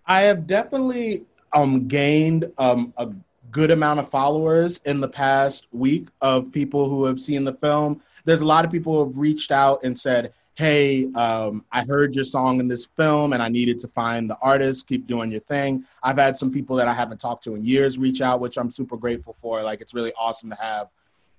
[0.06, 3.10] I have definitely um gained um a
[3.50, 8.00] good amount of followers in the past week of people who have seen the film.
[8.24, 12.14] There's a lot of people who have reached out and said hey, um, I heard
[12.14, 15.40] your song in this film and I needed to find the artist, keep doing your
[15.40, 15.84] thing.
[16.02, 18.70] I've had some people that I haven't talked to in years reach out, which I'm
[18.70, 19.62] super grateful for.
[19.62, 20.88] Like, it's really awesome to have.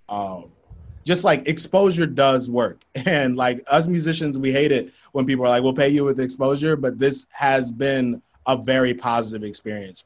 [0.09, 0.45] Um,
[1.05, 2.81] just like exposure does work.
[3.05, 6.19] And like us musicians, we hate it when people are like, we'll pay you with
[6.19, 10.05] exposure, but this has been a very positive experience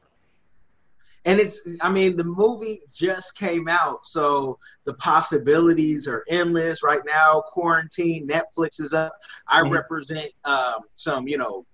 [1.27, 6.81] and it's i mean the movie just came out so the possibilities are endless.
[6.81, 9.13] Right now quarantine netflix is up.
[9.47, 9.73] I mm-hmm.
[9.73, 11.65] represent um, some you know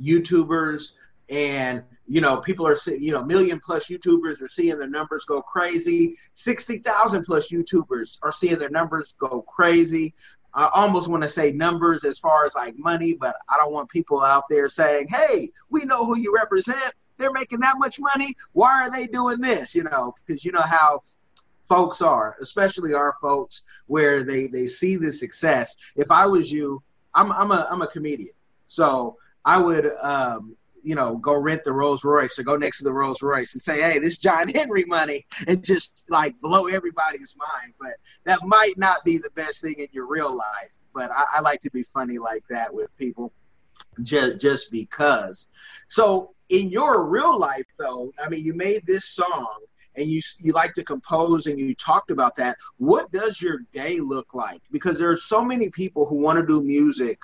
[0.00, 0.94] youtubers
[1.28, 5.24] and you know people are seeing, you know million plus youtubers are seeing their numbers
[5.24, 6.16] go crazy.
[6.32, 10.14] 60,000 plus youtubers are seeing their numbers go crazy.
[10.54, 13.88] I almost want to say numbers as far as like money, but I don't want
[13.88, 18.36] people out there saying, "Hey, we know who you represent they're making that much money.
[18.52, 19.74] Why are they doing this?
[19.74, 21.02] You know, because you know how
[21.68, 25.76] folks are, especially our folks, where they they see the success.
[25.96, 26.82] If I was you,
[27.14, 28.34] I'm I'm a I'm a comedian,
[28.68, 32.84] so I would um, you know go rent the Rolls Royce or go next to
[32.84, 37.36] the Rolls Royce and say, hey, this John Henry money, and just like blow everybody's
[37.38, 37.74] mind.
[37.80, 37.94] But
[38.24, 40.72] that might not be the best thing in your real life.
[40.94, 43.32] But I, I like to be funny like that with people
[44.02, 45.48] just just because.
[45.88, 49.58] So in your real life, though, I mean, you made this song
[49.96, 52.58] and you you like to compose and you talked about that.
[52.76, 54.60] What does your day look like?
[54.70, 57.18] Because there are so many people who want to do music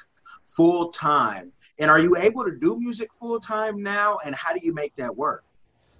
[0.46, 1.52] full time.
[1.78, 4.18] And are you able to do music full time now?
[4.24, 5.44] And how do you make that work?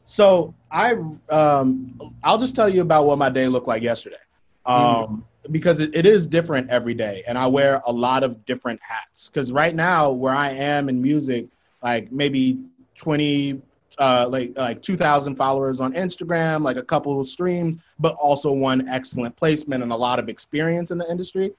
[0.05, 0.95] So I
[1.29, 4.17] um, I'll just tell you about what my day looked like yesterday.
[4.67, 4.85] Mm-hmm.
[4.85, 8.45] Um, mm because it, it is different every day and i wear a lot of
[8.45, 11.47] different hats because right now where i am in music
[11.83, 12.59] like maybe
[12.99, 13.63] 20
[13.99, 18.87] uh, like like 2000 followers on instagram like a couple of streams but also one
[18.89, 21.53] excellent placement and a lot of experience in the industry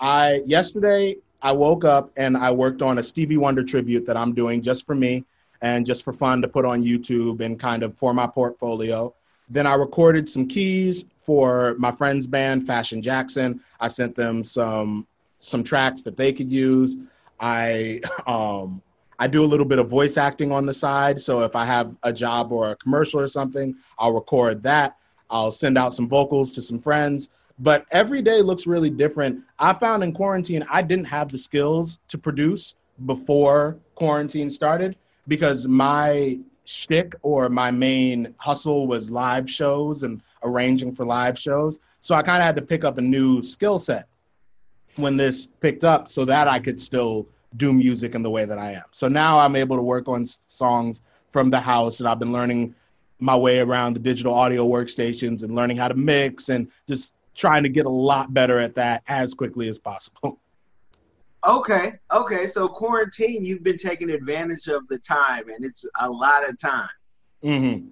[0.00, 4.34] i yesterday i woke up and i worked on a stevie wonder tribute that i'm
[4.34, 5.24] doing just for me
[5.62, 9.14] and just for fun to put on youtube and kind of for my portfolio
[9.48, 13.60] then i recorded some keys for my friend's band, Fashion Jackson.
[13.80, 15.06] I sent them some
[15.40, 16.96] some tracks that they could use.
[17.40, 18.80] I um,
[19.18, 21.20] I do a little bit of voice acting on the side.
[21.20, 24.96] So if I have a job or a commercial or something, I'll record that.
[25.30, 27.28] I'll send out some vocals to some friends.
[27.58, 29.42] But every day looks really different.
[29.58, 32.74] I found in quarantine, I didn't have the skills to produce
[33.06, 34.96] before quarantine started
[35.28, 41.78] because my shtick or my main hustle was live shows and arranging for live shows.
[42.00, 44.08] So I kind of had to pick up a new skill set
[44.96, 47.26] when this picked up so that I could still
[47.56, 48.84] do music in the way that I am.
[48.90, 51.00] So now I'm able to work on songs
[51.32, 52.74] from the house and I've been learning
[53.18, 57.62] my way around the digital audio workstations and learning how to mix and just trying
[57.62, 60.40] to get a lot better at that as quickly as possible.
[61.46, 62.48] Okay, okay.
[62.48, 66.88] So quarantine, you've been taking advantage of the time, and it's a lot of time.
[67.44, 67.86] Mm-hmm.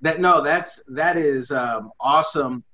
[0.00, 2.64] That no, that's that is um, awesome.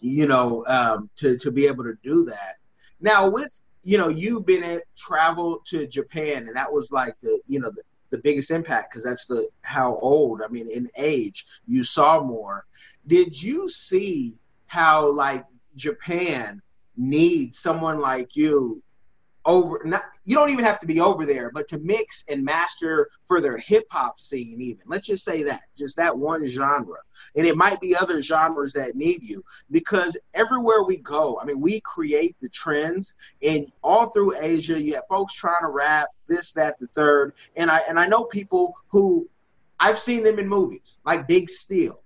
[0.00, 2.56] You know, um, to to be able to do that.
[3.00, 7.40] Now, with you know, you've been at travel to Japan, and that was like the
[7.46, 10.42] you know the, the biggest impact because that's the how old.
[10.42, 12.66] I mean, in age, you saw more.
[13.06, 14.34] Did you see
[14.66, 16.60] how like Japan
[16.98, 18.82] needs someone like you
[19.48, 23.08] over not you don't even have to be over there but to mix and master
[23.26, 24.82] for their hip hop scene even.
[24.86, 26.98] Let's just say that just that one genre.
[27.34, 29.42] And it might be other genres that need you.
[29.70, 33.14] Because everywhere we go i mean we create the trends.
[33.42, 37.32] And all through asia you have folks trying to rap this that the third.
[37.56, 39.28] And i and i know people who
[39.80, 42.02] i've seen them in movies like big steel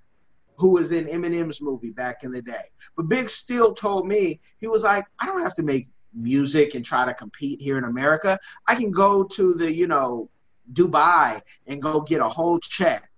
[0.57, 2.71] who was in Eminem's movie back in the day.
[2.95, 6.85] But Big Steel told me, he was like, I don't have to make music and
[6.85, 8.39] try to compete here in America.
[8.67, 10.29] I can go to the, you know,
[10.73, 13.09] Dubai and go get a whole check.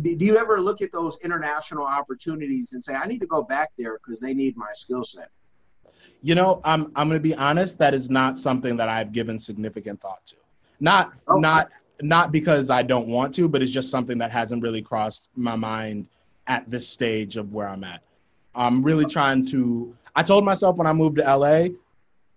[0.00, 3.70] Do you ever look at those international opportunities and say, I need to go back
[3.76, 5.28] there because they need my skill set?
[6.22, 7.78] You know, I'm I'm going to be honest.
[7.78, 10.36] That is not something that I've given significant thought to.
[10.80, 11.40] Not okay.
[11.40, 11.70] not
[12.00, 15.56] not because I don't want to, but it's just something that hasn't really crossed my
[15.56, 16.06] mind
[16.46, 18.02] at this stage of where I'm at.
[18.54, 19.94] I'm really trying to.
[20.14, 21.68] I told myself when I moved to LA,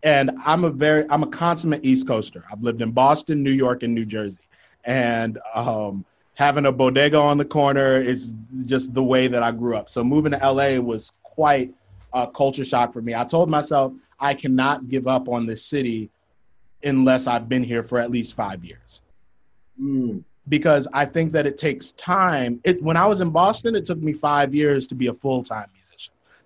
[0.05, 2.45] and I'm a very I'm a consummate East Coaster.
[2.49, 4.43] I've lived in Boston, New York, and New Jersey,
[4.85, 8.35] and um, having a bodega on the corner is
[8.65, 9.89] just the way that I grew up.
[9.89, 11.73] So moving to LA was quite
[12.13, 13.15] a culture shock for me.
[13.15, 16.11] I told myself I cannot give up on this city
[16.83, 19.01] unless I've been here for at least five years.
[19.81, 20.23] Mm.
[20.47, 22.61] Because I think that it takes time.
[22.63, 25.41] It, when I was in Boston, it took me five years to be a full
[25.41, 25.65] time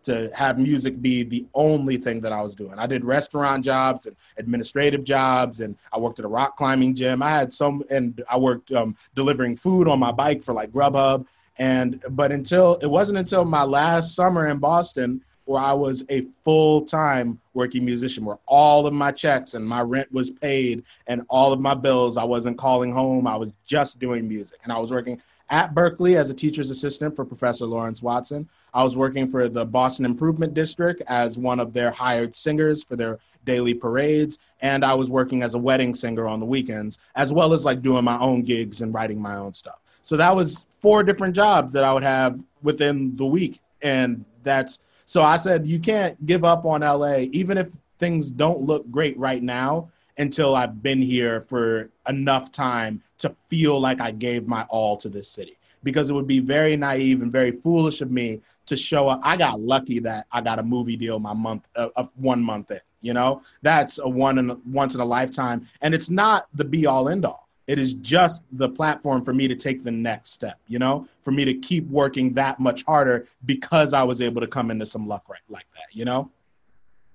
[0.09, 2.77] to have music be the only thing that I was doing.
[2.77, 7.23] I did restaurant jobs and administrative jobs, and I worked at a rock climbing gym.
[7.23, 11.25] I had some, and I worked um, delivering food on my bike for like Grubhub.
[11.57, 16.27] And but until it wasn't until my last summer in Boston where I was a
[16.45, 21.23] full time working musician, where all of my checks and my rent was paid and
[21.27, 22.17] all of my bills.
[22.17, 23.25] I wasn't calling home.
[23.25, 25.19] I was just doing music, and I was working
[25.49, 28.47] at Berklee as a teacher's assistant for Professor Lawrence Watson.
[28.73, 32.95] I was working for the Boston Improvement District as one of their hired singers for
[32.95, 34.37] their daily parades.
[34.61, 37.81] And I was working as a wedding singer on the weekends, as well as like
[37.81, 39.79] doing my own gigs and writing my own stuff.
[40.03, 43.59] So that was four different jobs that I would have within the week.
[43.81, 48.61] And that's so I said, you can't give up on LA, even if things don't
[48.61, 49.89] look great right now
[50.19, 55.09] until I've been here for enough time to feel like I gave my all to
[55.09, 55.57] this city.
[55.81, 59.21] Because it would be very naive and very foolish of me to show up.
[59.23, 62.69] I got lucky that I got a movie deal my month, uh, uh, one month
[62.71, 62.81] in.
[63.01, 66.65] You know, that's a one in a, once in a lifetime, and it's not the
[66.65, 67.47] be all end all.
[67.65, 70.59] It is just the platform for me to take the next step.
[70.67, 74.47] You know, for me to keep working that much harder because I was able to
[74.47, 75.95] come into some luck right like that.
[75.95, 76.29] You know.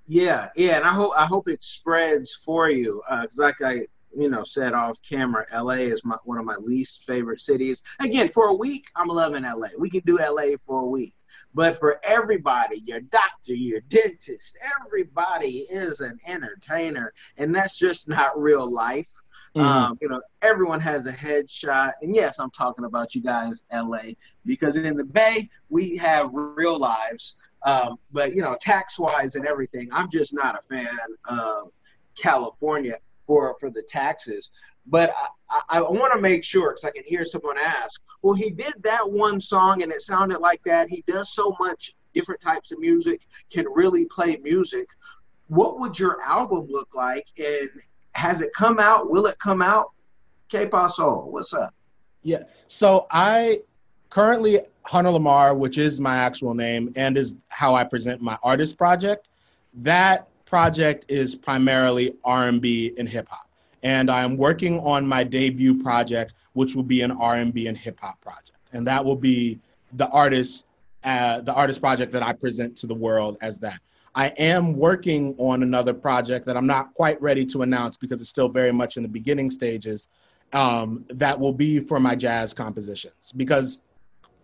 [0.07, 3.87] Yeah, yeah, and I hope I hope it spreads for you because, uh, like I
[4.17, 7.83] you know said off camera, LA is my, one of my least favorite cities.
[8.01, 9.69] Again, for a week, I'm loving LA.
[9.79, 11.15] We can do LA for a week,
[11.55, 18.39] but for everybody, your doctor, your dentist, everybody is an entertainer, and that's just not
[18.39, 19.09] real life.
[19.57, 19.67] Mm-hmm.
[19.67, 24.13] Um, you know, everyone has a headshot, and yes, I'm talking about you guys, LA,
[24.45, 29.47] because in the Bay we have real lives um, but you know, tax wise and
[29.47, 30.99] everything, I'm just not a fan
[31.29, 31.73] of
[32.17, 34.51] California for for the taxes.
[34.87, 35.15] But
[35.49, 38.75] I, I, want to make sure because I can hear someone ask, well, he did
[38.83, 40.91] that one song and it sounded like that.
[40.91, 44.87] He does so much different types of music, can really play music.
[45.49, 47.27] What would your album look like?
[47.39, 47.71] And
[48.13, 49.11] has it come out?
[49.11, 49.93] Will it come out?
[50.49, 51.75] K Paso, what's up?
[52.23, 52.45] Yeah.
[52.69, 53.61] So I
[54.15, 58.79] currently Hunter Lamar, which is my actual name and is how I present my artist
[58.79, 59.27] project,
[59.75, 63.49] that project is primarily R&B and hip hop.
[63.83, 68.21] And I'm working on my debut project, which will be an R&B and hip hop
[68.21, 68.53] project.
[68.73, 69.59] And that will be
[69.95, 70.65] the artist,
[71.03, 73.81] uh, the artist project that I present to the world as that.
[74.15, 78.31] I am working on another project that I'm not quite ready to announce because it's
[78.31, 80.09] still very much in the beginning stages.
[80.53, 83.81] Um, that will be for my jazz compositions because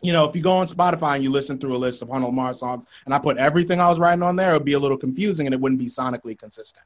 [0.02, 2.26] you know, if you go on Spotify and you listen through a list of Hunter
[2.26, 4.78] Lamar songs, and I put everything I was writing on there, it would be a
[4.78, 6.84] little confusing and it wouldn't be sonically consistent.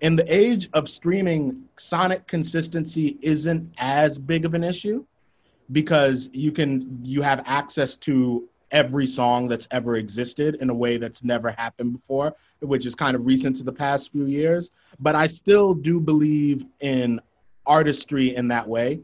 [0.00, 5.04] In the age of streaming, sonic consistency isn't as big of an issue
[5.72, 10.96] because you can you have access to every song that's ever existed in a way
[10.96, 14.70] that's never happened before, which is kind of recent to the past few years.
[15.00, 17.20] But I still do believe in
[17.66, 19.00] artistry in that way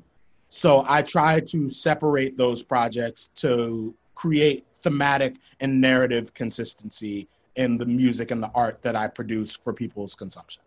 [0.48, 7.86] so I try to separate those projects to create thematic and narrative consistency in the
[7.86, 10.62] music and the art that I produce for people's consumption.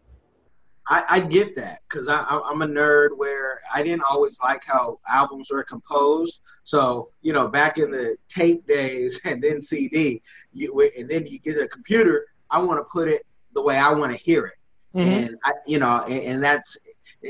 [0.90, 5.52] I, I get that because I'm a nerd where I didn't always like how albums
[5.52, 6.42] were composed.
[6.64, 10.22] So you know, back in the tape days and then CD,
[10.52, 12.26] you, and then you get a computer.
[12.50, 14.98] I want to put it the way I want to hear it.
[14.98, 15.10] mm-hmm.
[15.10, 16.78] and I, you know, and, and, that's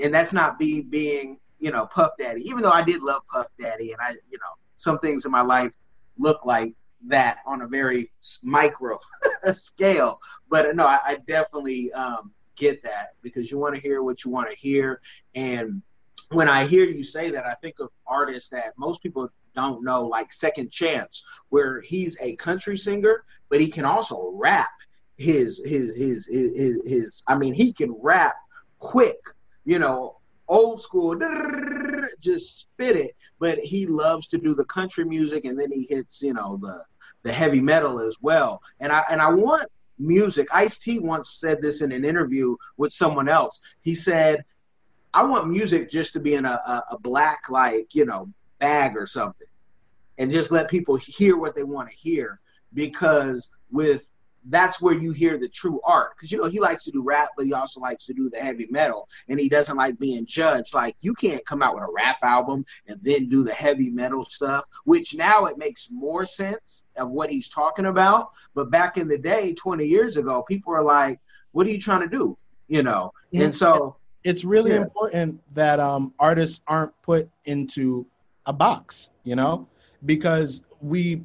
[0.01, 2.41] and that's not be being you know Puff Daddy.
[2.47, 5.41] Even though I did love Puff Daddy, and I you know some things in my
[5.41, 5.73] life
[6.17, 6.73] look like
[7.07, 8.11] that on a very
[8.43, 8.99] micro
[9.53, 10.19] scale.
[10.49, 14.31] But no, I, I definitely um, get that because you want to hear what you
[14.31, 15.01] want to hear.
[15.35, 15.81] And
[16.31, 20.05] when I hear you say that, I think of artists that most people don't know,
[20.05, 24.69] like Second Chance, where he's a country singer, but he can also rap
[25.17, 28.35] his his his his, his, his I mean, he can rap
[28.77, 29.17] quick,
[29.65, 30.18] you know,
[30.49, 31.17] old school,
[32.19, 33.15] just spit it.
[33.39, 36.83] But he loves to do the country music, and then he hits, you know, the
[37.23, 38.61] the heavy metal as well.
[38.79, 40.47] And I and I want music.
[40.51, 43.61] Ice T once said this in an interview with someone else.
[43.81, 44.43] He said,
[45.13, 48.29] "I want music just to be in a, a, a black like you know
[48.59, 49.47] bag or something,
[50.17, 52.39] and just let people hear what they want to hear."
[52.73, 54.03] Because with
[54.45, 56.11] that's where you hear the true art.
[56.15, 58.39] Because you know he likes to do rap, but he also likes to do the
[58.39, 60.73] heavy metal, and he doesn't like being judged.
[60.73, 64.25] Like you can't come out with a rap album and then do the heavy metal
[64.25, 64.65] stuff.
[64.85, 68.29] Which now it makes more sense of what he's talking about.
[68.55, 71.19] But back in the day, 20 years ago, people are like,
[71.51, 72.37] "What are you trying to do?"
[72.67, 73.45] You know, yeah.
[73.45, 74.83] and so it's really yeah.
[74.83, 78.05] important that um, artists aren't put into
[78.45, 79.09] a box.
[79.23, 79.67] You know,
[80.05, 81.23] because we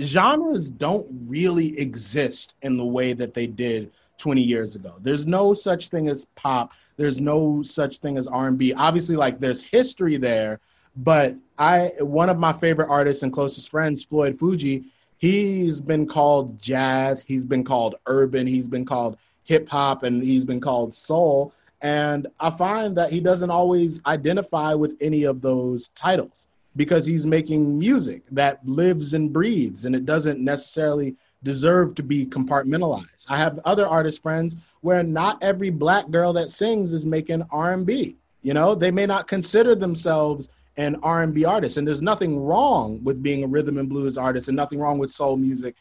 [0.00, 4.94] genres don't really exist in the way that they did 20 years ago.
[5.00, 6.72] There's no such thing as pop.
[6.96, 8.74] There's no such thing as R&B.
[8.74, 10.60] Obviously like there's history there,
[10.96, 14.84] but I one of my favorite artists and closest friends, Floyd Fuji,
[15.18, 20.44] he's been called jazz, he's been called urban, he's been called hip hop and he's
[20.44, 25.88] been called soul and I find that he doesn't always identify with any of those
[25.88, 26.46] titles
[26.80, 32.24] because he's making music that lives and breathes and it doesn't necessarily deserve to be
[32.24, 33.26] compartmentalized.
[33.28, 38.16] I have other artist friends where not every black girl that sings is making R&B.
[38.40, 43.22] You know, they may not consider themselves an R&B artist and there's nothing wrong with
[43.22, 45.76] being a rhythm and blues artist and nothing wrong with soul music,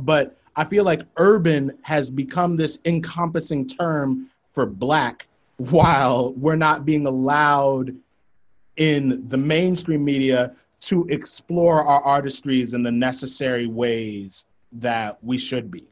[0.00, 6.84] but I feel like urban has become this encompassing term for black while we're not
[6.84, 7.96] being allowed
[8.76, 15.70] in the mainstream media to explore our artistries in the necessary ways that we should
[15.70, 15.86] be.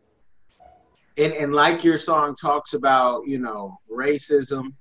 [1.17, 4.73] And, and like your song talks about, you know, racism,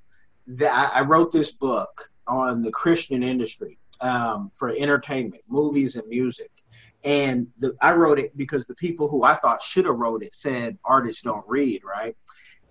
[0.47, 6.50] that I wrote this book on the Christian industry um, for entertainment, movies and music.
[7.04, 10.34] And the, I wrote it because the people who I thought should have wrote it
[10.34, 12.16] said artists don't read, right?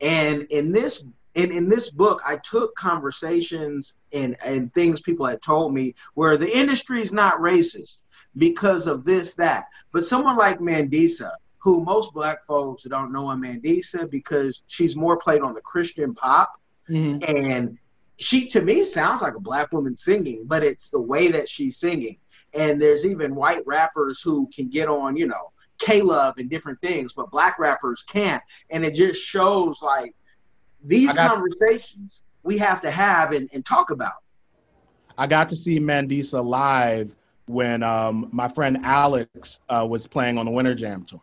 [0.00, 1.04] And in this
[1.38, 6.36] and in this book i took conversations and and things people had told me where
[6.36, 7.98] the industry is not racist
[8.36, 9.66] because of this that.
[9.92, 15.16] But someone like mandisa who most black folks don't know a mandisa because she's more
[15.16, 16.52] played on the christian pop.
[16.88, 17.36] Mm-hmm.
[17.36, 17.78] and
[18.16, 21.76] she to me sounds like a black woman singing but it's the way that she's
[21.76, 22.18] singing.
[22.54, 27.12] And there's even white rappers who can get on you know k-love and different things
[27.12, 28.42] but black rappers can't.
[28.70, 30.14] And it just shows like
[30.84, 34.22] these got, conversations we have to have and, and talk about.
[35.16, 37.16] I got to see Mandisa live
[37.46, 41.20] when um, my friend Alex uh, was playing on the Winter Jam tour.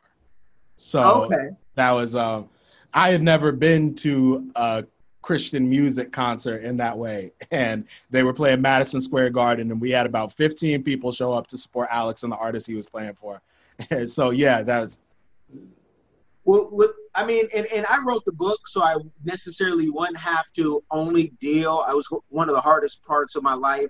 [0.77, 1.49] So okay.
[1.75, 2.49] that was um,
[2.93, 4.85] I had never been to a
[5.21, 9.91] Christian music concert in that way, and they were playing Madison Square Garden, and we
[9.91, 13.13] had about 15 people show up to support Alex and the artist he was playing
[13.13, 13.41] for.
[13.89, 14.99] And so yeah, that was
[16.45, 20.83] well, I mean, and, and I wrote the book, so I necessarily wouldn't have to
[20.91, 21.83] only deal.
[21.87, 23.89] I was one of the hardest parts of my life,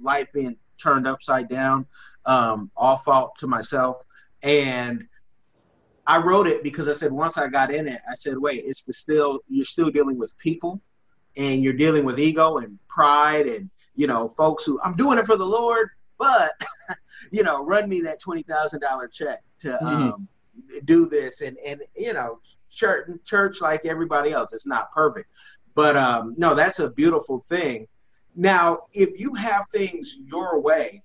[0.00, 1.86] life being turned upside down,
[2.24, 4.04] um, all fault to myself.
[4.42, 5.04] And
[6.06, 8.82] I wrote it because I said once I got in it, I said, wait, it's
[8.82, 10.80] the still you're still dealing with people,
[11.36, 15.26] and you're dealing with ego and pride, and you know, folks who I'm doing it
[15.26, 15.88] for the Lord,
[16.18, 16.52] but
[17.32, 19.70] you know, run me that twenty thousand dollar check to.
[19.70, 20.22] Mm-hmm.
[20.84, 22.40] Do this and and you know
[22.70, 25.28] church church like everybody else it's not perfect.
[25.74, 27.86] But um no that's a beautiful thing.
[28.34, 31.02] Now if you have things your way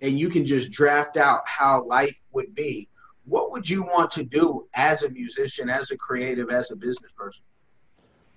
[0.00, 2.88] and you can just draft out how life would be
[3.24, 7.12] what would you want to do as a musician as a creative as a business
[7.12, 7.42] person?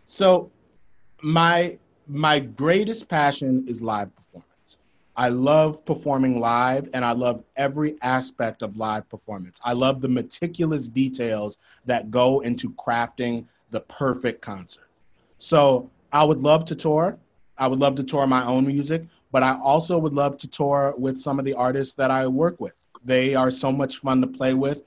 [0.07, 0.51] So
[1.21, 4.11] my my greatest passion is live
[5.15, 9.59] I love performing live and I love every aspect of live performance.
[9.63, 14.87] I love the meticulous details that go into crafting the perfect concert.
[15.37, 17.17] So I would love to tour.
[17.57, 20.93] I would love to tour my own music, but I also would love to tour
[20.97, 22.73] with some of the artists that I work with.
[23.03, 24.83] They are so much fun to play with.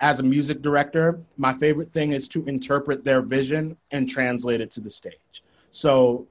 [0.00, 4.70] as a music director, my favorite thing is to interpret their vision and translate it
[4.72, 5.42] to the stage.
[5.70, 6.26] So,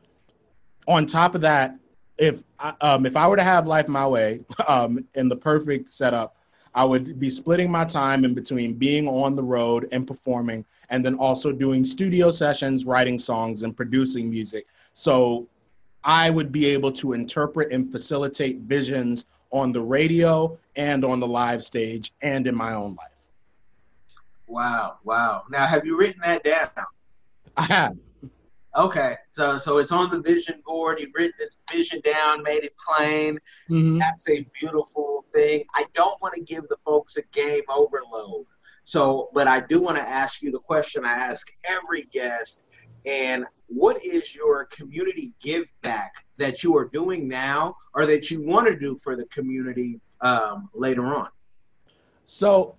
[0.88, 1.76] on top of that,
[2.18, 5.94] if I, um, if I were to have life my way um, in the perfect
[5.94, 6.36] setup,
[6.76, 11.06] I would be splitting my time in between being on the road and performing, and
[11.06, 14.66] then also doing studio sessions, writing songs, and producing music.
[14.96, 15.48] So
[16.04, 21.28] I would be able to interpret and facilitate visions on the radio and on the
[21.28, 23.08] live stage and in my own life.
[24.48, 25.44] Wow, wow.
[25.50, 26.70] Now, have you written that down?
[27.56, 27.98] I have.
[28.76, 31.00] Okay, so so it's on the vision board.
[31.00, 33.40] You've written the vision down, made it plain.
[33.70, 34.00] Mhm.
[34.00, 35.64] That's a beautiful thing.
[35.76, 38.46] I don't want to give the folks a game overload.
[38.86, 42.64] So, but I do want to ask you the question I ask every guest.
[43.06, 48.46] And what is your community give back that you are doing now or that you
[48.46, 51.30] want to do for the community um, later on?
[52.26, 52.76] So,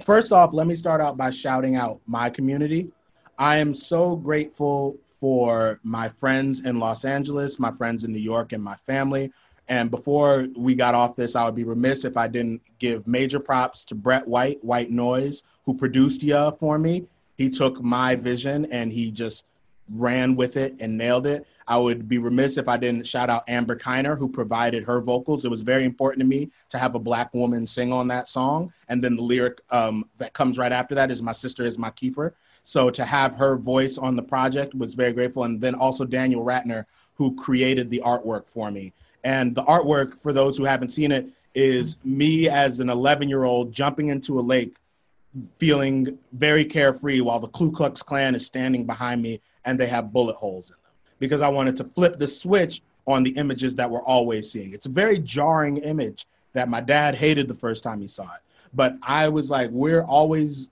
[0.00, 2.90] first off, let me start out by shouting out my community.
[3.38, 8.52] I am so grateful for my friends in Los Angeles, my friends in New York,
[8.52, 9.32] and my family.
[9.68, 13.38] And before we got off this, I would be remiss if I didn't give major
[13.38, 17.06] props to Brett White, White Noise, who produced Ya for me.
[17.36, 19.44] He took my vision and he just
[19.90, 21.46] ran with it and nailed it.
[21.66, 25.44] I would be remiss if I didn't shout out Amber Kiner, who provided her vocals.
[25.44, 28.72] It was very important to me to have a black woman sing on that song.
[28.88, 31.90] And then the lyric um, that comes right after that is My Sister is My
[31.90, 32.34] Keeper.
[32.68, 35.44] So to have her voice on the project was very grateful.
[35.44, 38.92] And then also Daniel Ratner, who created the artwork for me.
[39.24, 43.44] And the artwork, for those who haven't seen it, is me as an 11 year
[43.44, 44.76] old jumping into a lake,
[45.56, 50.12] feeling very carefree while the Ku Klux Klan is standing behind me and they have
[50.12, 53.90] bullet holes in them because I wanted to flip the switch on the images that
[53.90, 54.74] we're always seeing.
[54.74, 58.42] It's a very jarring image that my dad hated the first time he saw it.
[58.74, 60.68] But I was like, we're always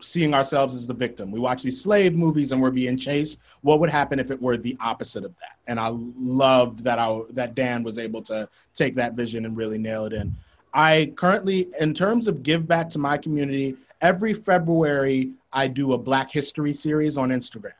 [0.00, 1.30] seeing ourselves as the victim.
[1.30, 3.38] We watch these slave movies and we're being chased.
[3.62, 5.56] What would happen if it were the opposite of that?
[5.66, 9.78] And I loved that I that Dan was able to take that vision and really
[9.78, 10.34] nail it in.
[10.74, 15.98] I currently, in terms of give back to my community, every February I do a
[15.98, 17.72] Black History series on Instagram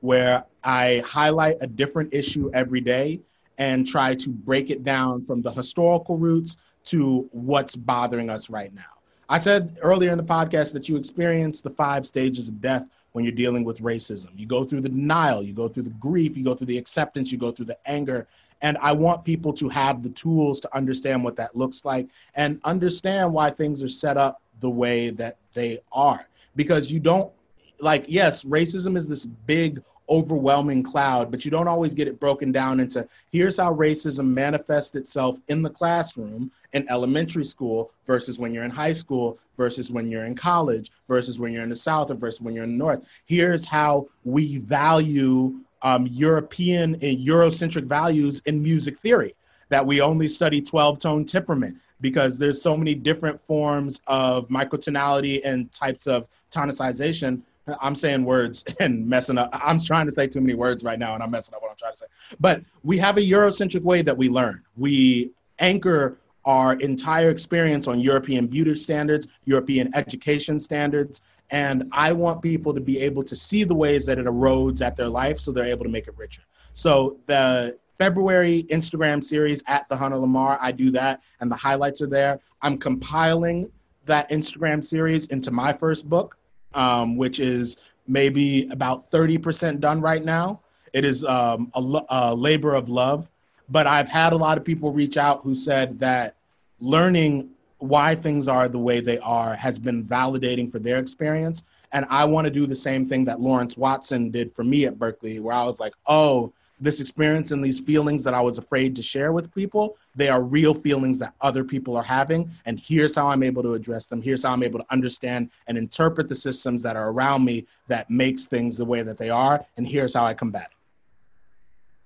[0.00, 3.20] where I highlight a different issue every day
[3.58, 8.74] and try to break it down from the historical roots to what's bothering us right
[8.74, 8.82] now.
[9.28, 13.24] I said earlier in the podcast that you experience the five stages of death when
[13.24, 14.28] you're dealing with racism.
[14.36, 17.32] You go through the denial, you go through the grief, you go through the acceptance,
[17.32, 18.26] you go through the anger.
[18.60, 22.60] And I want people to have the tools to understand what that looks like and
[22.64, 26.26] understand why things are set up the way that they are.
[26.56, 27.32] Because you don't,
[27.80, 32.52] like, yes, racism is this big overwhelming cloud, but you don't always get it broken
[32.52, 38.52] down into here's how racism manifests itself in the classroom in elementary school versus when
[38.52, 42.10] you're in high school versus when you're in college versus when you're in the South
[42.10, 43.04] or versus when you're in the North.
[43.26, 49.34] Here's how we value um, European and Eurocentric values in music theory
[49.68, 55.40] that we only study 12 tone temperament because there's so many different forms of microtonality
[55.44, 57.40] and types of tonicization
[57.80, 59.50] I'm saying words and messing up.
[59.52, 61.76] I'm trying to say too many words right now and I'm messing up what I'm
[61.76, 62.06] trying to say.
[62.40, 64.62] But we have a Eurocentric way that we learn.
[64.76, 71.22] We anchor our entire experience on European beauty standards, European education standards.
[71.50, 74.96] And I want people to be able to see the ways that it erodes at
[74.96, 76.42] their life so they're able to make it richer.
[76.74, 82.02] So the February Instagram series at the Hunter Lamar, I do that and the highlights
[82.02, 82.40] are there.
[82.60, 83.70] I'm compiling
[84.04, 86.36] that Instagram series into my first book
[86.74, 90.60] um, which is maybe about 30% done right now.
[90.92, 93.28] It is um, a, a labor of love.
[93.68, 96.36] But I've had a lot of people reach out who said that
[96.80, 101.64] learning why things are the way they are has been validating for their experience.
[101.92, 104.98] And I want to do the same thing that Lawrence Watson did for me at
[104.98, 108.96] Berklee, where I was like, oh, this experience and these feelings that I was afraid
[108.96, 112.50] to share with people, they are real feelings that other people are having.
[112.66, 114.20] And here's how I'm able to address them.
[114.20, 118.10] Here's how I'm able to understand and interpret the systems that are around me that
[118.10, 119.64] makes things the way that they are.
[119.76, 120.76] And here's how I combat it.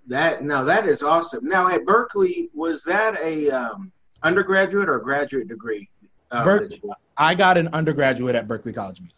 [0.08, 1.46] That now that is awesome.
[1.46, 3.92] Now at Berklee, was that a um,
[4.22, 5.88] undergraduate or graduate degree?
[6.30, 6.98] Berk- that you got?
[7.18, 9.16] I got an undergraduate at Berklee College of Music.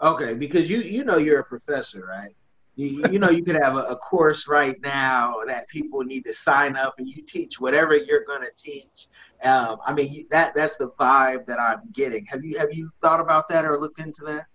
[0.00, 2.34] Okay, because you you know you're a professor, right?
[2.76, 6.34] You, you know you could have a, a course right now that people need to
[6.34, 9.08] sign up, and you teach whatever you're going to teach.
[9.42, 12.26] Um, I mean that that's the vibe that I'm getting.
[12.26, 14.46] Have you have you thought about that or looked into that?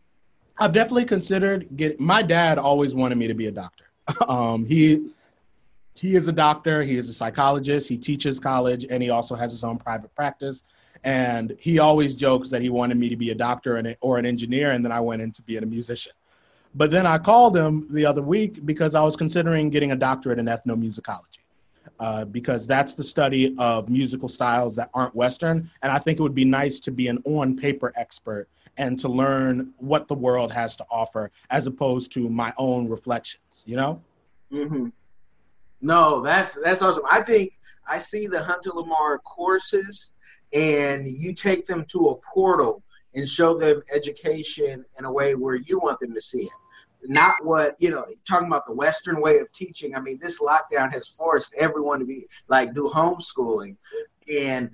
[0.59, 3.86] I've definitely considered get my dad always wanted me to be a doctor.
[4.28, 5.09] um, he
[5.95, 9.51] he is a doctor, he is a psychologist, he teaches college, and he also has
[9.51, 10.63] his own private practice.
[11.03, 14.26] And he always jokes that he wanted me to be a doctor and, or an
[14.26, 16.13] engineer, and then I went into being a musician.
[16.74, 20.39] But then I called him the other week because I was considering getting a doctorate
[20.39, 21.39] in ethnomusicology.
[21.99, 25.69] Uh, because that's the study of musical styles that aren't Western.
[25.84, 28.47] And I think it would be nice to be an on paper expert
[28.78, 33.63] and to learn what the world has to offer as opposed to my own reflections,
[33.67, 34.01] you know?
[34.51, 34.88] Mm-hmm.
[35.82, 37.03] No, that's that's awesome.
[37.09, 37.53] I think
[37.88, 40.13] I see the Hunter Lamar courses
[40.53, 42.82] and you take them to a portal
[43.13, 46.61] and show them education in a way where you want them to see it
[47.06, 49.95] not what you know talking about the western way of teaching.
[49.95, 53.78] I mean this lockdown has forced everyone to be like do homeschooling.
[54.32, 54.72] And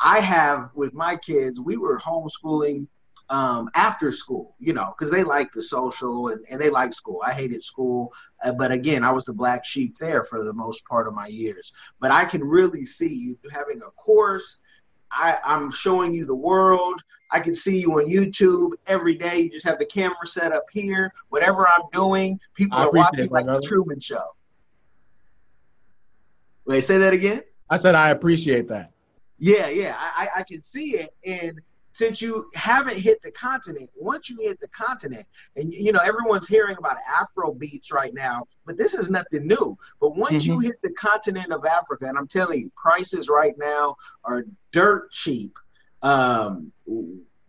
[0.00, 2.86] i have with my kids we were homeschooling
[3.30, 7.22] um, after school you know because they like the social and, and they like school.
[7.24, 8.12] I hated school.
[8.42, 11.26] Uh, but again i was the black sheep there for the most part of my
[11.26, 11.72] years.
[12.00, 14.58] But i can really see you having a course
[15.14, 17.02] I, I'm showing you the world.
[17.30, 19.38] I can see you on YouTube every day.
[19.38, 21.12] You just have the camera set up here.
[21.28, 24.22] Whatever I'm doing, people are watching like the Truman Show.
[26.66, 27.42] Wait, say that again.
[27.70, 28.92] I said I appreciate that.
[29.38, 31.60] Yeah, yeah, I, I can see it, and
[31.94, 35.24] since you haven't hit the continent, once you hit the continent,
[35.56, 39.78] and you know everyone's hearing about Afro beats right now, but this is nothing new.
[40.00, 40.54] But once mm-hmm.
[40.54, 45.12] you hit the continent of Africa, and I'm telling you, prices right now are dirt
[45.12, 45.56] cheap,
[46.02, 46.72] um,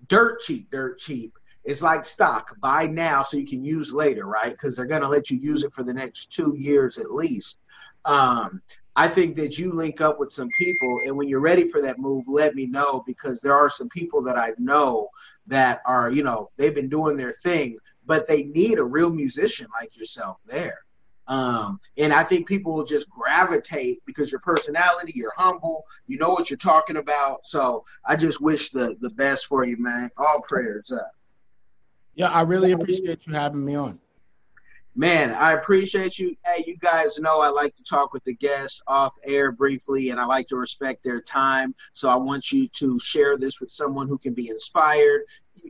[0.07, 1.33] dirt cheap, dirt cheap.
[1.63, 2.55] It's like stock.
[2.61, 4.51] Buy now so you can use later, right?
[4.51, 7.57] Because they're gonna let you use it for the next two years at least.
[8.05, 8.61] Um,
[8.95, 11.99] I think that you link up with some people, and when you're ready for that
[11.99, 15.09] move, let me know because there are some people that I know
[15.47, 19.67] that are, you know, they've been doing their thing, but they need a real musician
[19.79, 20.79] like yourself there.
[21.27, 26.29] Um, and I think people will just gravitate because your personality, you're humble, you know
[26.29, 27.45] what you're talking about.
[27.47, 30.11] So I just wish the the best for you, man.
[30.17, 31.11] All prayers up.
[32.13, 33.99] Yeah, I really appreciate you having me on.
[34.97, 36.37] Man, I appreciate you.
[36.45, 40.21] Hey, you guys know I like to talk with the guests off air briefly, and
[40.21, 41.75] I like to respect their time.
[41.91, 45.23] So I want you to share this with someone who can be inspired,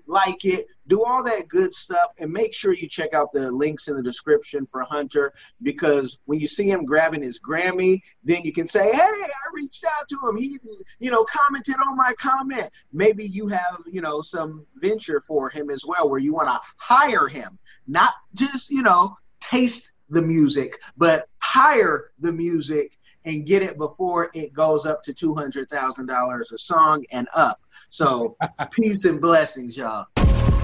[0.08, 3.88] like it, do all that good stuff, and make sure you check out the links
[3.88, 8.54] in the description for Hunter because when you see him grabbing his Grammy, then you
[8.54, 10.38] can say, "Hey, I reached out to him.
[10.38, 10.60] He,
[11.00, 15.70] you know, commented on my comment." Maybe you have, you know, some venture for him
[15.70, 20.80] as well, where you want to hire him not just, you know, taste the music,
[20.98, 27.06] but hire the music and get it before it goes up to $200,000 a song
[27.12, 27.62] and up.
[27.90, 28.38] So,
[28.72, 30.06] peace and blessings, y'all.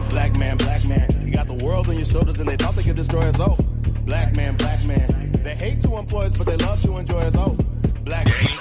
[0.09, 2.83] Black man, black man, you got the world on your shoulders and they thought they
[2.83, 3.57] could destroy us all.
[4.05, 7.35] Black man, black man, they hate to employ us, but they love to enjoy us
[7.35, 7.57] all.
[8.03, 8.60] Black man.